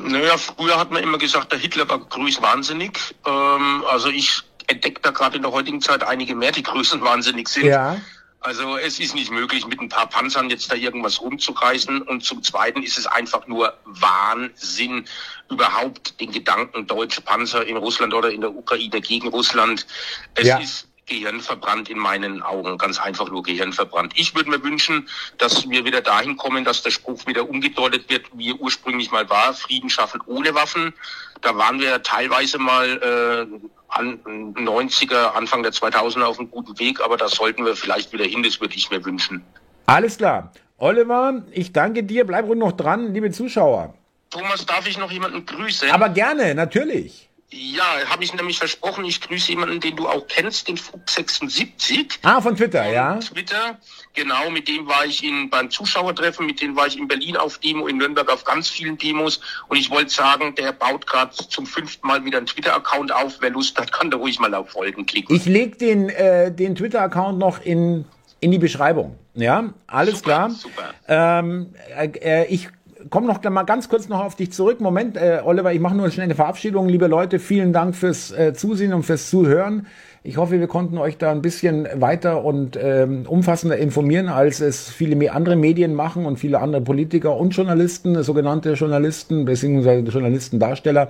[0.00, 3.14] Naja, früher hat man immer gesagt, der Hitler war grüßwahnsinnig.
[3.26, 7.66] Ähm, also ich entdecke da gerade in der heutigen Zeit einige mehr, die größenwahnsinnig sind.
[7.66, 7.96] Ja.
[8.40, 12.02] Also es ist nicht möglich, mit ein paar Panzern jetzt da irgendwas rumzureißen.
[12.02, 15.06] Und zum Zweiten ist es einfach nur Wahnsinn,
[15.50, 19.86] überhaupt den Gedanken deutsche Panzer in Russland oder in der Ukraine gegen Russland.
[20.34, 20.58] Es ja.
[20.58, 24.12] ist Gehirnverbrannt in meinen Augen, ganz einfach nur Gehirnverbrannt.
[24.16, 28.26] Ich würde mir wünschen, dass wir wieder dahin kommen, dass der Spruch wieder umgedeutet wird,
[28.34, 30.94] wie er ursprünglich mal war, Frieden schaffen ohne Waffen.
[31.42, 34.18] Da waren wir teilweise mal äh, an
[34.54, 38.42] 90er, Anfang der 2000er auf einem guten Weg, aber da sollten wir vielleicht wieder hin,
[38.42, 39.44] das würde ich mir wünschen.
[39.86, 40.52] Alles klar.
[40.78, 43.94] Oliver, ich danke dir, bleib ruhig noch dran, liebe Zuschauer.
[44.30, 45.90] Thomas, darf ich noch jemanden grüßen?
[45.90, 47.28] Aber gerne, natürlich.
[47.56, 52.18] Ja, habe ich nämlich versprochen, ich grüße jemanden, den du auch kennst, den Fuchs76.
[52.22, 53.20] Ah, von Twitter, ja.
[53.20, 53.78] Twitter,
[54.12, 57.58] genau, mit dem war ich in, beim Zuschauertreffen, mit dem war ich in Berlin auf
[57.58, 59.40] Demo, in Nürnberg auf ganz vielen Demos.
[59.68, 63.36] Und ich wollte sagen, der baut gerade zum fünften Mal wieder einen Twitter-Account auf.
[63.38, 65.36] Wer Lust hat, kann da ruhig mal auf Folgen klicken.
[65.36, 68.04] Ich leg den, äh, den Twitter-Account noch in,
[68.40, 69.16] in die Beschreibung.
[69.34, 70.50] Ja, alles super, klar.
[70.50, 70.94] Super.
[71.06, 72.68] Ähm, äh, äh ich
[73.10, 74.80] komme noch mal ganz kurz noch auf dich zurück.
[74.80, 76.88] Moment, äh, Oliver, ich mache nur eine schnelle Verabschiedung.
[76.88, 79.86] Liebe Leute, vielen Dank fürs äh, Zusehen und fürs Zuhören.
[80.22, 84.88] Ich hoffe, wir konnten euch da ein bisschen weiter und ähm, umfassender informieren, als es
[84.88, 90.00] viele andere Medien machen und viele andere Politiker und Journalisten, sogenannte Journalisten bzw.
[90.08, 91.08] Journalistendarsteller.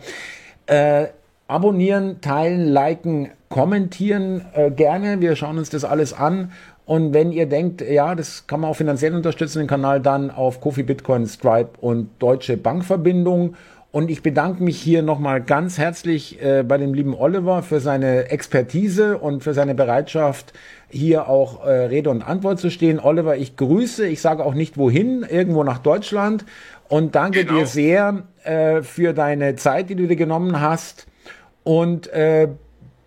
[0.66, 1.06] Äh,
[1.46, 5.20] abonnieren, teilen, liken, kommentieren äh, gerne.
[5.20, 6.50] Wir schauen uns das alles an
[6.86, 10.60] und wenn ihr denkt, ja, das kann man auch finanziell unterstützen, den Kanal dann auf
[10.60, 13.56] Kofi Bitcoin, Stripe und Deutsche Bankverbindung.
[13.90, 18.28] Und ich bedanke mich hier nochmal ganz herzlich äh, bei dem lieben Oliver für seine
[18.28, 20.52] Expertise und für seine Bereitschaft,
[20.88, 22.98] hier auch äh, Rede und Antwort zu stehen.
[22.98, 26.44] Oliver, ich grüße, ich sage auch nicht wohin, irgendwo nach Deutschland.
[26.88, 27.60] Und danke genau.
[27.60, 31.06] dir sehr äh, für deine Zeit, die du dir genommen hast.
[31.62, 32.48] Und äh,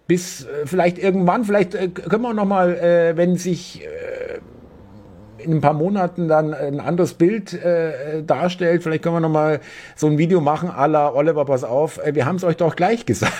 [0.08, 4.40] bis äh, vielleicht irgendwann, vielleicht äh, können wir noch mal, äh, wenn sich äh,
[5.38, 9.60] in ein paar Monaten dann ein anderes Bild äh, darstellt, vielleicht können wir noch mal
[9.96, 12.76] so ein Video machen, à la Oliver, pass auf, äh, wir haben es euch doch
[12.76, 13.34] gleich gesagt.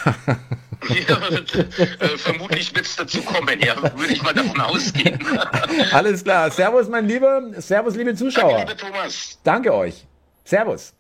[0.90, 5.20] Ja, äh, vermutlich wird es dazu kommen, ja, würde ich mal davon ausgehen.
[5.92, 6.52] Alles klar.
[6.52, 7.42] Servus, mein Lieber.
[7.58, 8.52] Servus, liebe Zuschauer.
[8.52, 9.40] Danke, liebe Thomas.
[9.44, 10.06] Danke euch.
[10.44, 10.94] Servus.